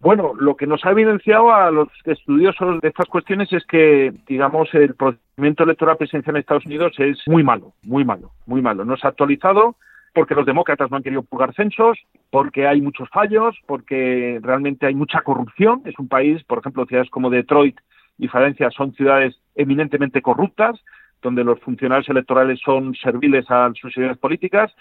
Bueno, 0.00 0.32
lo 0.38 0.56
que 0.56 0.66
nos 0.66 0.84
ha 0.86 0.92
evidenciado 0.92 1.52
a 1.52 1.70
los 1.70 1.88
estudiosos 2.06 2.80
de 2.80 2.88
estas 2.88 3.06
cuestiones 3.06 3.52
es 3.52 3.66
que, 3.66 4.14
digamos, 4.26 4.72
el 4.72 4.94
procedimiento 4.94 5.64
electoral 5.64 5.98
presidencial 5.98 6.36
en 6.36 6.40
Estados 6.40 6.64
Unidos 6.64 6.94
es 6.98 7.18
muy 7.26 7.42
malo, 7.42 7.74
muy 7.82 8.04
malo, 8.04 8.30
muy 8.46 8.62
malo. 8.62 8.86
No 8.86 8.96
se 8.96 9.06
ha 9.06 9.10
actualizado, 9.10 9.76
porque 10.14 10.34
los 10.34 10.46
demócratas 10.46 10.90
no 10.90 10.96
han 10.96 11.02
querido 11.02 11.22
purgar 11.22 11.54
censos, 11.54 11.98
porque 12.30 12.66
hay 12.66 12.80
muchos 12.80 13.10
fallos, 13.10 13.56
porque 13.66 14.38
realmente 14.42 14.86
hay 14.86 14.94
mucha 14.94 15.20
corrupción. 15.20 15.82
Es 15.84 15.98
un 15.98 16.08
país, 16.08 16.42
por 16.44 16.60
ejemplo, 16.60 16.86
ciudades 16.86 17.10
como 17.10 17.28
Detroit 17.28 17.78
y 18.20 18.28
Valencia 18.28 18.70
son 18.70 18.92
ciudades 18.92 19.34
eminentemente 19.54 20.22
corruptas, 20.22 20.78
donde 21.22 21.42
los 21.42 21.58
funcionarios 21.60 22.08
electorales 22.08 22.60
son 22.64 22.94
serviles 22.94 23.46
a 23.50 23.70
sus 23.74 23.96
ideas 23.96 24.18
políticas. 24.18 24.72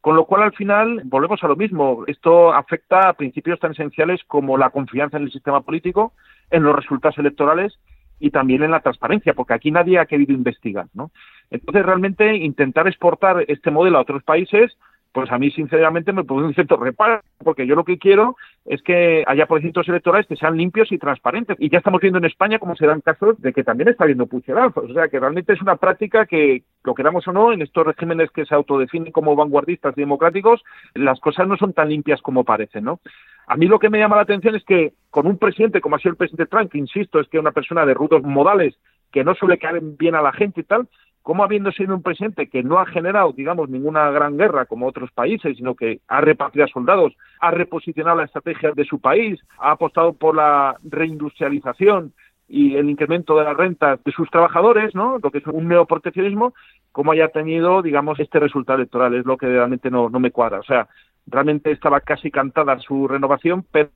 Con 0.00 0.16
lo 0.16 0.24
cual, 0.24 0.44
al 0.44 0.52
final, 0.52 1.02
volvemos 1.04 1.42
a 1.42 1.48
lo 1.48 1.56
mismo. 1.56 2.04
Esto 2.06 2.52
afecta 2.52 3.08
a 3.08 3.14
principios 3.14 3.58
tan 3.58 3.72
esenciales 3.72 4.20
como 4.26 4.56
la 4.56 4.70
confianza 4.70 5.16
en 5.16 5.24
el 5.24 5.32
sistema 5.32 5.62
político, 5.62 6.12
en 6.50 6.62
los 6.62 6.76
resultados 6.76 7.18
electorales 7.18 7.78
y 8.18 8.30
también 8.30 8.62
en 8.62 8.70
la 8.70 8.80
transparencia, 8.80 9.34
porque 9.34 9.54
aquí 9.54 9.70
nadie 9.70 9.98
ha 9.98 10.06
querido 10.06 10.32
investigar, 10.32 10.86
¿no? 10.94 11.10
Entonces, 11.50 11.84
realmente, 11.84 12.36
intentar 12.36 12.86
exportar 12.86 13.44
este 13.48 13.70
modelo 13.70 13.98
a 13.98 14.02
otros 14.02 14.22
países 14.22 14.76
pues 15.16 15.32
a 15.32 15.38
mí 15.38 15.50
sinceramente 15.50 16.12
me 16.12 16.24
produce 16.24 16.48
un 16.48 16.54
cierto 16.54 16.76
reparo, 16.76 17.22
porque 17.38 17.66
yo 17.66 17.74
lo 17.74 17.84
que 17.84 17.96
quiero 17.96 18.36
es 18.66 18.82
que 18.82 19.24
haya 19.26 19.46
procedimientos 19.46 19.88
electorales 19.88 20.26
que 20.26 20.36
sean 20.36 20.58
limpios 20.58 20.92
y 20.92 20.98
transparentes. 20.98 21.56
Y 21.58 21.70
ya 21.70 21.78
estamos 21.78 22.02
viendo 22.02 22.18
en 22.18 22.26
España 22.26 22.58
cómo 22.58 22.76
se 22.76 22.86
dan 22.86 23.00
casos 23.00 23.40
de 23.40 23.54
que 23.54 23.64
también 23.64 23.88
está 23.88 24.04
habiendo 24.04 24.26
pucherazos. 24.26 24.90
O 24.90 24.92
sea, 24.92 25.08
que 25.08 25.18
realmente 25.18 25.54
es 25.54 25.62
una 25.62 25.76
práctica 25.76 26.26
que, 26.26 26.64
lo 26.84 26.94
queramos 26.94 27.26
o 27.28 27.32
no, 27.32 27.50
en 27.50 27.62
estos 27.62 27.86
regímenes 27.86 28.30
que 28.30 28.44
se 28.44 28.54
autodefinen 28.54 29.10
como 29.10 29.34
vanguardistas 29.34 29.94
democráticos, 29.94 30.62
las 30.92 31.18
cosas 31.18 31.48
no 31.48 31.56
son 31.56 31.72
tan 31.72 31.88
limpias 31.88 32.20
como 32.20 32.44
parecen, 32.44 32.84
¿no? 32.84 33.00
A 33.46 33.56
mí 33.56 33.68
lo 33.68 33.78
que 33.78 33.88
me 33.88 33.98
llama 33.98 34.16
la 34.16 34.22
atención 34.22 34.54
es 34.54 34.64
que 34.64 34.92
con 35.08 35.26
un 35.26 35.38
presidente 35.38 35.80
como 35.80 35.96
ha 35.96 35.98
sido 35.98 36.10
el 36.10 36.18
presidente 36.18 36.50
Trump, 36.50 36.70
que 36.70 36.76
insisto, 36.76 37.20
es 37.20 37.28
que 37.28 37.38
una 37.38 37.52
persona 37.52 37.86
de 37.86 37.94
rudos 37.94 38.22
modales, 38.22 38.74
que 39.10 39.24
no 39.24 39.34
suele 39.34 39.56
caer 39.56 39.80
bien 39.82 40.14
a 40.14 40.20
la 40.20 40.34
gente 40.34 40.60
y 40.60 40.64
tal, 40.64 40.88
cómo 41.26 41.42
habiendo 41.42 41.72
sido 41.72 41.92
un 41.92 42.04
presidente 42.04 42.48
que 42.48 42.62
no 42.62 42.78
ha 42.78 42.86
generado, 42.86 43.32
digamos, 43.32 43.68
ninguna 43.68 44.12
gran 44.12 44.36
guerra 44.36 44.64
como 44.64 44.86
otros 44.86 45.10
países, 45.10 45.56
sino 45.56 45.74
que 45.74 45.98
ha 46.06 46.20
repatriado 46.20 46.70
soldados, 46.70 47.16
ha 47.40 47.50
reposicionado 47.50 48.18
la 48.18 48.26
estrategia 48.26 48.70
de 48.70 48.84
su 48.84 49.00
país, 49.00 49.40
ha 49.58 49.72
apostado 49.72 50.12
por 50.12 50.36
la 50.36 50.76
reindustrialización 50.84 52.12
y 52.46 52.76
el 52.76 52.88
incremento 52.88 53.36
de 53.36 53.42
las 53.42 53.56
rentas 53.56 53.98
de 54.04 54.12
sus 54.12 54.30
trabajadores, 54.30 54.94
¿no? 54.94 55.18
Lo 55.20 55.32
que 55.32 55.38
es 55.38 55.46
un 55.48 55.66
neoproteccionismo, 55.66 56.54
cómo 56.92 57.10
haya 57.10 57.26
tenido, 57.26 57.82
digamos, 57.82 58.20
este 58.20 58.38
resultado 58.38 58.78
electoral, 58.78 59.12
es 59.14 59.26
lo 59.26 59.36
que 59.36 59.48
realmente 59.48 59.90
no 59.90 60.08
me 60.08 60.30
cuadra. 60.30 60.60
O 60.60 60.62
sea, 60.62 60.86
realmente 61.26 61.72
estaba 61.72 62.02
casi 62.02 62.30
cantada 62.30 62.78
su 62.78 63.08
renovación, 63.08 63.66
pero 63.72 63.90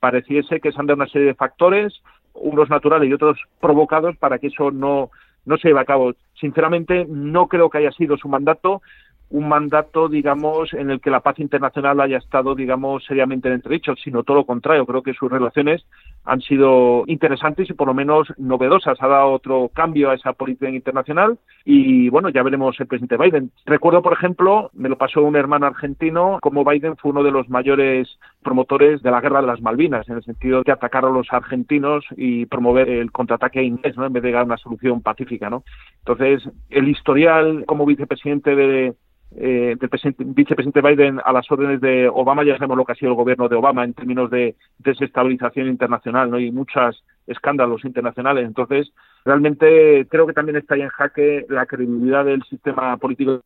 pareciese 0.00 0.60
que 0.60 0.72
se 0.72 0.80
han 0.80 0.86
dado 0.86 0.96
una 0.96 1.08
serie 1.08 1.26
de 1.26 1.34
factores, 1.34 2.02
unos 2.32 2.70
naturales 2.70 3.10
y 3.10 3.12
otros 3.12 3.38
provocados, 3.60 4.16
para 4.16 4.38
que 4.38 4.46
eso 4.46 4.70
no, 4.70 5.10
no 5.44 5.56
se 5.56 5.68
lleva 5.68 5.82
a 5.82 5.86
cabo. 5.86 6.14
Sinceramente, 6.40 7.06
no 7.08 7.48
creo 7.48 7.70
que 7.70 7.78
haya 7.78 7.92
sido 7.92 8.16
su 8.16 8.28
mandato 8.28 8.82
un 9.30 9.48
mandato, 9.48 10.08
digamos, 10.08 10.72
en 10.74 10.90
el 10.90 11.00
que 11.00 11.10
la 11.10 11.18
paz 11.18 11.40
internacional 11.40 12.00
haya 12.00 12.18
estado, 12.18 12.54
digamos, 12.54 13.04
seriamente 13.04 13.48
en 13.48 13.54
entredicho, 13.54 13.94
sino 13.96 14.22
todo 14.22 14.38
lo 14.38 14.46
contrario. 14.46 14.86
Creo 14.86 15.02
que 15.02 15.14
sus 15.14 15.30
relaciones 15.30 15.84
han 16.24 16.40
sido 16.40 17.02
interesantes 17.06 17.68
y 17.68 17.72
por 17.72 17.88
lo 17.88 17.94
menos 17.94 18.32
novedosas. 18.38 18.96
Ha 19.00 19.08
dado 19.08 19.32
otro 19.32 19.70
cambio 19.74 20.10
a 20.10 20.14
esa 20.14 20.34
política 20.34 20.70
internacional 20.70 21.38
y, 21.64 22.08
bueno, 22.10 22.28
ya 22.28 22.44
veremos 22.44 22.78
el 22.78 22.86
presidente 22.86 23.16
Biden. 23.16 23.50
Recuerdo, 23.66 24.02
por 24.02 24.12
ejemplo, 24.12 24.70
me 24.72 24.88
lo 24.88 24.96
pasó 24.96 25.22
un 25.22 25.34
hermano 25.34 25.66
argentino, 25.66 26.38
como 26.40 26.64
Biden 26.64 26.96
fue 26.96 27.10
uno 27.10 27.24
de 27.24 27.32
los 27.32 27.48
mayores 27.48 28.08
promotores 28.44 29.02
de 29.02 29.10
la 29.10 29.20
guerra 29.20 29.40
de 29.40 29.48
las 29.48 29.60
Malvinas, 29.60 30.08
en 30.08 30.16
el 30.16 30.22
sentido 30.22 30.62
de 30.62 30.70
atacar 30.70 31.04
a 31.04 31.10
los 31.10 31.26
argentinos 31.32 32.04
y 32.16 32.46
promover 32.46 32.88
el 32.88 33.10
contraataque 33.10 33.62
inglés, 33.62 33.96
¿no? 33.96 34.06
En 34.06 34.12
vez 34.12 34.22
de 34.22 34.30
dar 34.30 34.44
una 34.44 34.58
solución 34.58 35.02
pacífica, 35.02 35.50
¿no? 35.50 35.64
Entonces, 35.98 36.48
el 36.70 36.88
historial 36.88 37.64
como 37.66 37.86
vicepresidente 37.86 38.54
de 38.54 38.94
eh, 39.36 39.76
del 39.80 40.14
vicepresidente 40.18 40.80
Biden 40.80 41.20
a 41.24 41.32
las 41.32 41.50
órdenes 41.50 41.80
de 41.80 42.08
Obama, 42.08 42.44
ya 42.44 42.54
sabemos 42.54 42.76
lo 42.76 42.84
que 42.84 42.92
ha 42.92 42.94
sido 42.94 43.10
el 43.10 43.16
gobierno 43.16 43.48
de 43.48 43.56
Obama 43.56 43.82
en 43.82 43.92
términos 43.92 44.30
de 44.30 44.54
desestabilización 44.78 45.66
internacional 45.66 46.30
¿no? 46.30 46.38
y 46.38 46.52
muchos 46.52 47.02
escándalos 47.26 47.84
internacionales. 47.84 48.46
Entonces, 48.46 48.92
realmente 49.24 50.06
creo 50.08 50.26
que 50.26 50.34
también 50.34 50.56
está 50.56 50.76
ahí 50.76 50.82
en 50.82 50.88
jaque 50.88 51.46
la 51.48 51.66
credibilidad 51.66 52.24
del 52.24 52.44
sistema 52.44 52.96
político. 52.96 53.40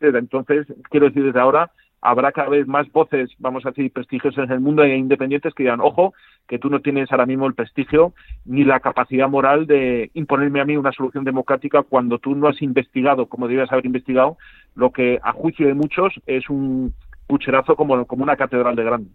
Entonces, 0.00 0.66
quiero 0.90 1.06
decir 1.06 1.24
desde 1.24 1.40
ahora 1.40 1.70
habrá 2.00 2.32
cada 2.32 2.48
vez 2.48 2.66
más 2.66 2.90
voces, 2.92 3.30
vamos 3.38 3.64
a 3.66 3.70
decir, 3.70 3.92
prestigiosas 3.92 4.46
en 4.46 4.52
el 4.52 4.60
mundo 4.60 4.82
e 4.82 4.96
independientes 4.96 5.54
que 5.54 5.64
digan, 5.64 5.80
ojo, 5.80 6.14
que 6.48 6.58
tú 6.58 6.70
no 6.70 6.80
tienes 6.80 7.10
ahora 7.12 7.26
mismo 7.26 7.46
el 7.46 7.54
prestigio 7.54 8.14
ni 8.44 8.64
la 8.64 8.80
capacidad 8.80 9.28
moral 9.28 9.66
de 9.66 10.10
imponerme 10.14 10.60
a 10.60 10.64
mí 10.64 10.76
una 10.76 10.92
solución 10.92 11.24
democrática 11.24 11.82
cuando 11.82 12.18
tú 12.18 12.34
no 12.34 12.48
has 12.48 12.60
investigado 12.62 13.26
como 13.26 13.48
debías 13.48 13.70
haber 13.70 13.86
investigado 13.86 14.36
lo 14.74 14.90
que 14.90 15.18
a 15.22 15.32
juicio 15.32 15.66
de 15.66 15.74
muchos 15.74 16.14
es 16.26 16.48
un 16.48 16.94
pucherazo 17.26 17.76
como, 17.76 18.04
como 18.06 18.22
una 18.22 18.36
catedral 18.36 18.74
de 18.74 18.84
grande. 18.84 19.10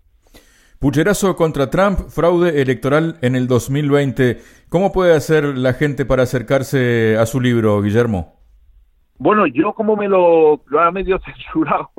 Pucherazo 0.79 1.35
contra 1.35 1.69
Trump, 1.69 2.09
fraude 2.09 2.61
electoral 2.61 3.17
en 3.21 3.35
el 3.35 3.47
2020. 3.47 4.37
¿Cómo 4.69 4.91
puede 4.91 5.15
hacer 5.15 5.57
la 5.57 5.73
gente 5.73 6.05
para 6.05 6.23
acercarse 6.23 7.17
a 7.17 7.25
su 7.25 7.39
libro, 7.39 7.81
Guillermo? 7.81 8.35
Bueno, 9.17 9.47
yo 9.47 9.73
como 9.73 9.95
me 9.95 10.07
lo, 10.07 10.61
lo 10.67 10.79
ha 10.79 10.91
medio 10.91 11.19
censurado 11.25 11.89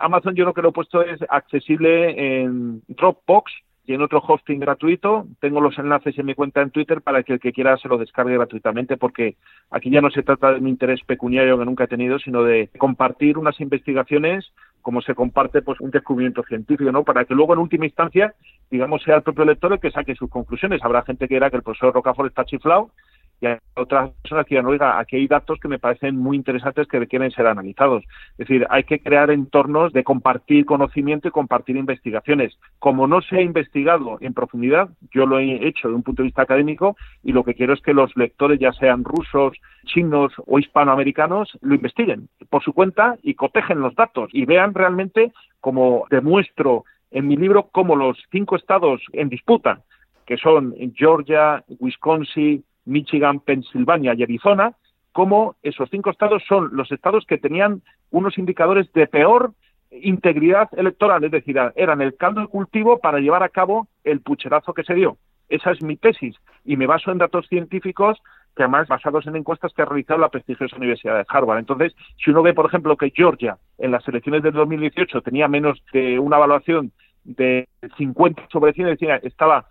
Amazon 0.00 0.34
yo 0.34 0.44
lo 0.44 0.54
que 0.54 0.62
lo 0.62 0.70
he 0.70 0.72
puesto 0.72 1.02
es 1.02 1.20
accesible 1.28 2.42
en 2.42 2.82
Dropbox 2.88 3.52
y 3.86 3.94
en 3.94 4.02
otro 4.02 4.22
hosting 4.26 4.60
gratuito. 4.60 5.26
Tengo 5.40 5.60
los 5.60 5.78
enlaces 5.78 6.16
en 6.18 6.26
mi 6.26 6.34
cuenta 6.34 6.62
en 6.62 6.70
Twitter 6.70 7.02
para 7.02 7.22
que 7.22 7.34
el 7.34 7.40
que 7.40 7.52
quiera 7.52 7.76
se 7.76 7.88
lo 7.88 7.98
descargue 7.98 8.34
gratuitamente 8.34 8.96
porque 8.96 9.36
aquí 9.70 9.90
ya 9.90 10.00
no 10.00 10.10
se 10.10 10.22
trata 10.22 10.52
de 10.52 10.60
un 10.60 10.68
interés 10.68 11.00
pecuniario 11.04 11.58
que 11.58 11.64
nunca 11.64 11.84
he 11.84 11.88
tenido, 11.88 12.18
sino 12.18 12.42
de 12.42 12.70
compartir 12.78 13.36
unas 13.36 13.60
investigaciones 13.60 14.52
como 14.80 15.02
se 15.02 15.14
comparte 15.14 15.60
pues 15.60 15.80
un 15.80 15.90
descubrimiento 15.90 16.42
científico, 16.44 16.90
¿no? 16.90 17.04
Para 17.04 17.24
que 17.24 17.34
luego 17.34 17.52
en 17.52 17.58
última 17.58 17.84
instancia, 17.84 18.34
digamos, 18.70 19.02
sea 19.02 19.16
el 19.16 19.22
propio 19.22 19.44
lector 19.44 19.72
el 19.72 19.80
que 19.80 19.90
saque 19.90 20.14
sus 20.14 20.30
conclusiones. 20.30 20.82
Habrá 20.82 21.02
gente 21.02 21.28
que 21.28 21.34
dirá 21.34 21.50
que 21.50 21.56
el 21.56 21.62
profesor 21.62 21.92
Rocafort 21.92 22.28
está 22.28 22.44
chiflado 22.44 22.90
y 23.40 23.46
hay 23.46 23.56
otras 23.74 24.10
personas 24.22 24.46
que 24.46 24.54
dirán, 24.54 24.66
oiga, 24.66 24.98
aquí 24.98 25.16
hay 25.16 25.26
datos 25.26 25.58
que 25.60 25.68
me 25.68 25.78
parecen 25.78 26.16
muy 26.16 26.36
interesantes 26.36 26.86
que 26.86 26.98
requieren 26.98 27.30
ser 27.30 27.46
analizados. 27.46 28.04
Es 28.32 28.48
decir, 28.48 28.66
hay 28.68 28.84
que 28.84 29.00
crear 29.00 29.30
entornos 29.30 29.92
de 29.92 30.04
compartir 30.04 30.66
conocimiento 30.66 31.28
y 31.28 31.30
compartir 31.30 31.76
investigaciones. 31.76 32.58
Como 32.78 33.06
no 33.06 33.22
se 33.22 33.38
ha 33.38 33.40
investigado 33.40 34.18
en 34.20 34.34
profundidad, 34.34 34.90
yo 35.10 35.24
lo 35.24 35.38
he 35.38 35.66
hecho 35.66 35.88
de 35.88 35.94
un 35.94 36.02
punto 36.02 36.22
de 36.22 36.26
vista 36.28 36.42
académico 36.42 36.96
y 37.22 37.32
lo 37.32 37.42
que 37.42 37.54
quiero 37.54 37.72
es 37.72 37.80
que 37.80 37.94
los 37.94 38.14
lectores, 38.14 38.60
ya 38.60 38.72
sean 38.72 39.04
rusos, 39.04 39.56
chinos 39.86 40.32
o 40.46 40.58
hispanoamericanos, 40.58 41.58
lo 41.62 41.74
investiguen 41.74 42.28
por 42.50 42.62
su 42.62 42.74
cuenta 42.74 43.16
y 43.22 43.34
cotejen 43.34 43.80
los 43.80 43.94
datos 43.94 44.28
y 44.34 44.44
vean 44.44 44.74
realmente, 44.74 45.32
como 45.60 46.04
demuestro 46.10 46.84
en 47.10 47.26
mi 47.26 47.36
libro, 47.36 47.68
cómo 47.72 47.96
los 47.96 48.18
cinco 48.30 48.56
estados 48.56 49.00
en 49.12 49.30
disputa, 49.30 49.80
que 50.26 50.36
son 50.36 50.74
Georgia, 50.94 51.64
Wisconsin, 51.80 52.64
Michigan, 52.84 53.40
Pensilvania 53.40 54.14
y 54.14 54.22
Arizona, 54.22 54.74
como 55.12 55.56
esos 55.62 55.88
cinco 55.90 56.10
estados 56.10 56.42
son 56.46 56.70
los 56.72 56.90
estados 56.92 57.24
que 57.26 57.38
tenían 57.38 57.82
unos 58.10 58.38
indicadores 58.38 58.92
de 58.92 59.06
peor 59.06 59.52
integridad 59.90 60.68
electoral, 60.76 61.24
es 61.24 61.32
decir, 61.32 61.56
eran 61.74 62.00
el 62.00 62.16
caldo 62.16 62.42
de 62.42 62.46
cultivo 62.46 63.00
para 63.00 63.18
llevar 63.18 63.42
a 63.42 63.48
cabo 63.48 63.88
el 64.04 64.20
pucherazo 64.20 64.72
que 64.72 64.84
se 64.84 64.94
dio. 64.94 65.16
Esa 65.48 65.72
es 65.72 65.82
mi 65.82 65.96
tesis 65.96 66.36
y 66.64 66.76
me 66.76 66.86
baso 66.86 67.10
en 67.10 67.18
datos 67.18 67.46
científicos 67.48 68.18
que 68.56 68.62
además 68.62 68.88
basados 68.88 69.26
en 69.26 69.36
encuestas 69.36 69.72
que 69.74 69.82
ha 69.82 69.84
realizado 69.84 70.20
la 70.20 70.28
prestigiosa 70.28 70.76
Universidad 70.76 71.16
de 71.16 71.24
Harvard. 71.28 71.58
Entonces, 71.58 71.94
si 72.22 72.30
uno 72.30 72.42
ve, 72.42 72.54
por 72.54 72.66
ejemplo, 72.66 72.96
que 72.96 73.12
Georgia 73.14 73.58
en 73.78 73.90
las 73.90 74.06
elecciones 74.06 74.42
del 74.42 74.52
2018 74.52 75.22
tenía 75.22 75.48
menos 75.48 75.82
de 75.92 76.18
una 76.18 76.36
evaluación 76.36 76.92
de 77.24 77.68
50 77.96 78.48
sobre 78.50 78.72
100, 78.72 78.86
decía, 78.88 79.16
estaba 79.16 79.66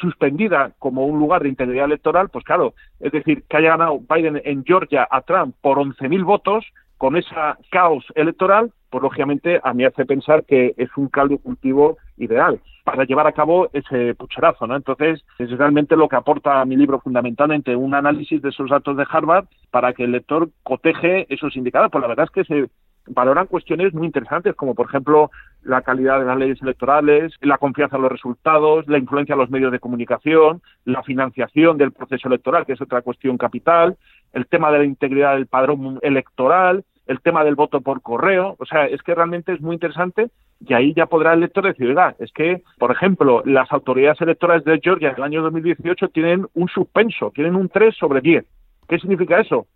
suspendida 0.00 0.72
como 0.78 1.06
un 1.06 1.18
lugar 1.18 1.42
de 1.42 1.48
integridad 1.48 1.86
electoral, 1.86 2.28
pues 2.28 2.44
claro, 2.44 2.74
es 3.00 3.12
decir, 3.12 3.44
que 3.48 3.56
haya 3.56 3.70
ganado 3.70 4.00
Biden 4.00 4.40
en 4.44 4.64
Georgia 4.64 5.06
a 5.10 5.22
Trump 5.22 5.54
por 5.60 5.78
11.000 5.78 6.24
votos, 6.24 6.64
con 6.98 7.16
ese 7.16 7.34
caos 7.70 8.04
electoral, 8.14 8.72
pues 8.88 9.02
lógicamente 9.02 9.60
a 9.62 9.74
mí 9.74 9.84
hace 9.84 10.06
pensar 10.06 10.44
que 10.44 10.74
es 10.76 10.88
un 10.96 11.08
caldo 11.08 11.38
cultivo 11.38 11.98
ideal 12.16 12.60
para 12.84 13.04
llevar 13.04 13.26
a 13.26 13.32
cabo 13.32 13.68
ese 13.72 14.14
pucherazo, 14.14 14.66
¿no? 14.66 14.76
Entonces, 14.76 15.24
es 15.38 15.50
realmente 15.50 15.96
lo 15.96 16.08
que 16.08 16.16
aporta 16.16 16.64
mi 16.64 16.76
libro 16.76 17.00
fundamentalmente, 17.00 17.74
un 17.74 17.94
análisis 17.94 18.40
de 18.42 18.50
esos 18.50 18.70
datos 18.70 18.96
de 18.96 19.06
Harvard 19.10 19.46
para 19.70 19.94
que 19.94 20.04
el 20.04 20.12
lector 20.12 20.50
coteje 20.62 21.26
esos 21.28 21.56
indicadores. 21.56 21.90
Pues 21.90 22.02
la 22.02 22.08
verdad 22.08 22.26
es 22.26 22.30
que 22.30 22.44
se 22.44 22.70
valoran 23.06 23.46
cuestiones 23.46 23.92
muy 23.94 24.06
interesantes, 24.06 24.54
como 24.54 24.74
por 24.74 24.86
ejemplo 24.86 25.30
la 25.62 25.82
calidad 25.82 26.20
de 26.20 26.26
las 26.26 26.38
leyes 26.38 26.62
electorales, 26.62 27.32
la 27.40 27.58
confianza 27.58 27.96
en 27.96 28.02
los 28.02 28.12
resultados, 28.12 28.86
la 28.88 28.98
influencia 28.98 29.34
de 29.34 29.40
los 29.40 29.50
medios 29.50 29.72
de 29.72 29.80
comunicación, 29.80 30.62
la 30.84 31.02
financiación 31.02 31.78
del 31.78 31.92
proceso 31.92 32.28
electoral, 32.28 32.66
que 32.66 32.74
es 32.74 32.80
otra 32.80 33.02
cuestión 33.02 33.38
capital, 33.38 33.96
el 34.32 34.46
tema 34.46 34.70
de 34.70 34.78
la 34.78 34.84
integridad 34.84 35.34
del 35.34 35.46
padrón 35.46 35.98
electoral, 36.02 36.84
el 37.06 37.20
tema 37.20 37.44
del 37.44 37.54
voto 37.54 37.80
por 37.80 38.00
correo, 38.00 38.56
o 38.58 38.64
sea, 38.64 38.86
es 38.86 39.02
que 39.02 39.14
realmente 39.14 39.52
es 39.52 39.60
muy 39.60 39.74
interesante 39.74 40.30
y 40.60 40.72
ahí 40.72 40.94
ya 40.94 41.06
podrá 41.06 41.34
el 41.34 41.40
lector 41.40 41.64
decir, 41.64 41.88
oiga, 41.88 42.14
es 42.18 42.32
que, 42.32 42.62
por 42.78 42.90
ejemplo, 42.90 43.42
las 43.44 43.70
autoridades 43.72 44.20
electorales 44.20 44.64
de 44.64 44.80
Georgia 44.82 45.10
en 45.10 45.16
el 45.16 45.22
año 45.22 45.42
2018 45.42 46.08
tienen 46.08 46.46
un 46.54 46.68
suspenso, 46.68 47.30
tienen 47.34 47.56
un 47.56 47.68
3 47.68 47.94
sobre 47.94 48.20
10. 48.22 48.44
¿Qué 48.88 48.98
significa 48.98 49.40
eso? 49.40 49.66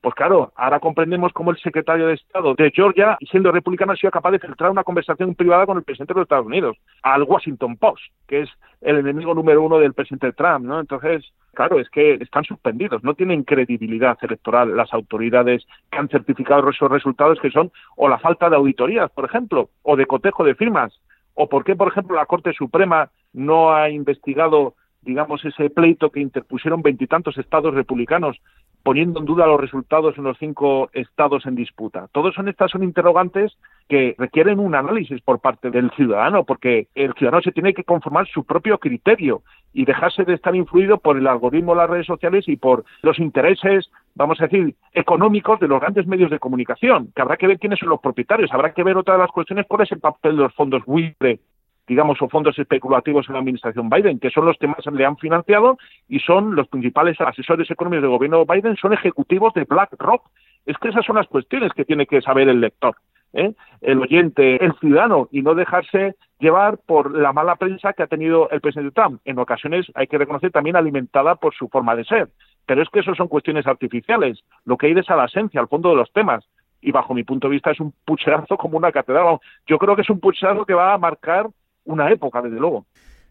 Pues 0.00 0.14
claro, 0.14 0.52
ahora 0.54 0.78
comprendemos 0.78 1.32
cómo 1.32 1.50
el 1.50 1.58
secretario 1.58 2.06
de 2.06 2.14
Estado 2.14 2.54
de 2.54 2.70
Georgia, 2.70 3.18
siendo 3.28 3.50
republicano, 3.50 3.92
ha 3.92 3.96
sido 3.96 4.12
capaz 4.12 4.30
de 4.30 4.38
filtrar 4.38 4.70
una 4.70 4.84
conversación 4.84 5.34
privada 5.34 5.66
con 5.66 5.76
el 5.76 5.82
presidente 5.82 6.14
de 6.14 6.20
los 6.20 6.26
Estados 6.26 6.46
Unidos, 6.46 6.76
al 7.02 7.24
Washington 7.24 7.76
Post, 7.76 8.04
que 8.28 8.42
es 8.42 8.50
el 8.80 8.98
enemigo 8.98 9.34
número 9.34 9.60
uno 9.60 9.78
del 9.78 9.94
presidente 9.94 10.32
Trump, 10.32 10.66
¿no? 10.66 10.78
Entonces, 10.78 11.24
claro, 11.52 11.80
es 11.80 11.90
que 11.90 12.14
están 12.14 12.44
suspendidos, 12.44 13.02
no 13.02 13.14
tienen 13.14 13.42
credibilidad 13.42 14.16
electoral 14.22 14.76
las 14.76 14.92
autoridades 14.94 15.66
que 15.90 15.98
han 15.98 16.08
certificado 16.08 16.70
esos 16.70 16.90
resultados 16.90 17.40
que 17.40 17.50
son 17.50 17.72
o 17.96 18.08
la 18.08 18.18
falta 18.18 18.48
de 18.48 18.54
auditorías, 18.54 19.10
por 19.10 19.24
ejemplo, 19.24 19.70
o 19.82 19.96
de 19.96 20.06
cotejo 20.06 20.44
de 20.44 20.54
firmas, 20.54 20.96
o 21.34 21.48
por 21.48 21.64
qué, 21.64 21.74
por 21.74 21.88
ejemplo, 21.88 22.14
la 22.14 22.26
Corte 22.26 22.52
Suprema 22.52 23.10
no 23.32 23.74
ha 23.74 23.90
investigado 23.90 24.74
digamos, 25.02 25.44
ese 25.44 25.70
pleito 25.70 26.10
que 26.10 26.20
interpusieron 26.20 26.82
veintitantos 26.82 27.38
estados 27.38 27.72
republicanos 27.72 28.36
poniendo 28.82 29.20
en 29.20 29.26
duda 29.26 29.46
los 29.46 29.60
resultados 29.60 30.16
en 30.16 30.24
los 30.24 30.38
cinco 30.38 30.90
estados 30.92 31.46
en 31.46 31.54
disputa. 31.54 32.08
Todos 32.12 32.34
son 32.34 32.48
estas 32.48 32.70
son 32.70 32.82
interrogantes 32.82 33.56
que 33.88 34.14
requieren 34.18 34.58
un 34.58 34.74
análisis 34.74 35.20
por 35.22 35.40
parte 35.40 35.70
del 35.70 35.90
ciudadano, 35.92 36.44
porque 36.44 36.88
el 36.94 37.12
ciudadano 37.14 37.42
se 37.42 37.52
tiene 37.52 37.74
que 37.74 37.84
conformar 37.84 38.26
su 38.28 38.44
propio 38.44 38.78
criterio 38.78 39.42
y 39.72 39.84
dejarse 39.84 40.24
de 40.24 40.34
estar 40.34 40.54
influido 40.54 40.98
por 40.98 41.16
el 41.16 41.26
algoritmo 41.26 41.72
de 41.72 41.78
las 41.78 41.90
redes 41.90 42.06
sociales 42.06 42.48
y 42.48 42.56
por 42.56 42.84
los 43.02 43.18
intereses, 43.18 43.90
vamos 44.14 44.40
a 44.40 44.44
decir, 44.46 44.74
económicos 44.92 45.60
de 45.60 45.68
los 45.68 45.80
grandes 45.80 46.06
medios 46.06 46.30
de 46.30 46.38
comunicación, 46.38 47.12
que 47.14 47.22
habrá 47.22 47.36
que 47.36 47.46
ver 47.46 47.58
quiénes 47.58 47.78
son 47.78 47.90
los 47.90 48.00
propietarios, 48.00 48.52
habrá 48.52 48.72
que 48.72 48.84
ver 48.84 48.96
otra 48.96 49.14
de 49.14 49.20
las 49.20 49.30
cuestiones 49.30 49.66
cuál 49.68 49.82
es 49.82 49.92
el 49.92 50.00
papel 50.00 50.36
de 50.36 50.42
los 50.42 50.54
fondos 50.54 50.84
buitre 50.84 51.40
digamos, 51.88 52.20
o 52.20 52.28
fondos 52.28 52.58
especulativos 52.58 53.26
en 53.28 53.32
la 53.32 53.38
administración 53.40 53.88
Biden, 53.88 54.18
que 54.18 54.30
son 54.30 54.44
los 54.44 54.56
que 54.58 54.68
más 54.68 54.84
le 54.92 55.04
han 55.04 55.16
financiado 55.16 55.78
y 56.08 56.20
son 56.20 56.54
los 56.54 56.68
principales 56.68 57.20
asesores 57.20 57.70
económicos 57.70 58.02
del 58.02 58.10
gobierno 58.10 58.44
Biden, 58.44 58.76
son 58.76 58.92
ejecutivos 58.92 59.54
de 59.54 59.64
BlackRock. 59.64 60.22
Es 60.66 60.76
que 60.78 60.88
esas 60.88 61.04
son 61.04 61.16
las 61.16 61.26
cuestiones 61.26 61.72
que 61.72 61.84
tiene 61.84 62.06
que 62.06 62.20
saber 62.20 62.48
el 62.48 62.60
lector, 62.60 62.94
¿eh? 63.32 63.54
el 63.80 64.00
oyente, 64.00 64.62
el 64.62 64.74
ciudadano, 64.74 65.28
y 65.32 65.40
no 65.40 65.54
dejarse 65.54 66.14
llevar 66.38 66.78
por 66.86 67.16
la 67.16 67.32
mala 67.32 67.56
prensa 67.56 67.94
que 67.94 68.02
ha 68.02 68.06
tenido 68.06 68.50
el 68.50 68.60
presidente 68.60 68.92
Trump. 68.92 69.20
En 69.24 69.38
ocasiones, 69.38 69.86
hay 69.94 70.06
que 70.06 70.18
reconocer, 70.18 70.50
también 70.50 70.76
alimentada 70.76 71.36
por 71.36 71.54
su 71.54 71.68
forma 71.68 71.96
de 71.96 72.04
ser. 72.04 72.28
Pero 72.66 72.82
es 72.82 72.88
que 72.90 73.00
eso 73.00 73.14
son 73.14 73.28
cuestiones 73.28 73.66
artificiales. 73.66 74.44
Lo 74.66 74.76
que 74.76 74.88
hay 74.88 74.92
es 74.92 75.08
a 75.08 75.16
la 75.16 75.24
esencia, 75.24 75.60
al 75.60 75.68
fondo 75.68 75.88
de 75.88 75.96
los 75.96 76.12
temas 76.12 76.44
y 76.80 76.92
bajo 76.92 77.14
mi 77.14 77.24
punto 77.24 77.48
de 77.48 77.52
vista 77.52 77.70
es 77.70 77.80
un 77.80 77.92
pucherazo 78.04 78.56
como 78.56 78.76
una 78.76 78.92
catedral. 78.92 79.38
Yo 79.66 79.78
creo 79.78 79.96
que 79.96 80.02
es 80.02 80.10
un 80.10 80.20
pucherazo 80.20 80.64
que 80.64 80.74
va 80.74 80.94
a 80.94 80.98
marcar 80.98 81.48
una 81.88 82.10
época, 82.10 82.40
desde 82.42 82.58
luego. 82.58 82.86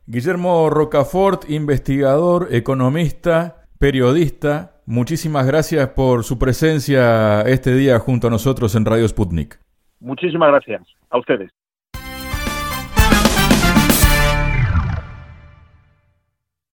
Guillermo 0.05 0.69
Rocafort, 0.69 1.49
investigador, 1.49 2.47
economista, 2.51 3.63
periodista, 3.79 4.81
muchísimas 4.85 5.45
gracias 5.45 5.89
por 5.89 6.23
su 6.23 6.39
presencia 6.39 7.41
este 7.41 7.73
día 7.73 7.99
junto 7.99 8.27
a 8.27 8.29
nosotros 8.29 8.75
en 8.75 8.85
Radio 8.85 9.07
Sputnik. 9.07 9.59
Muchísimas 9.99 10.49
gracias 10.49 10.81
a 11.09 11.17
ustedes. 11.17 11.51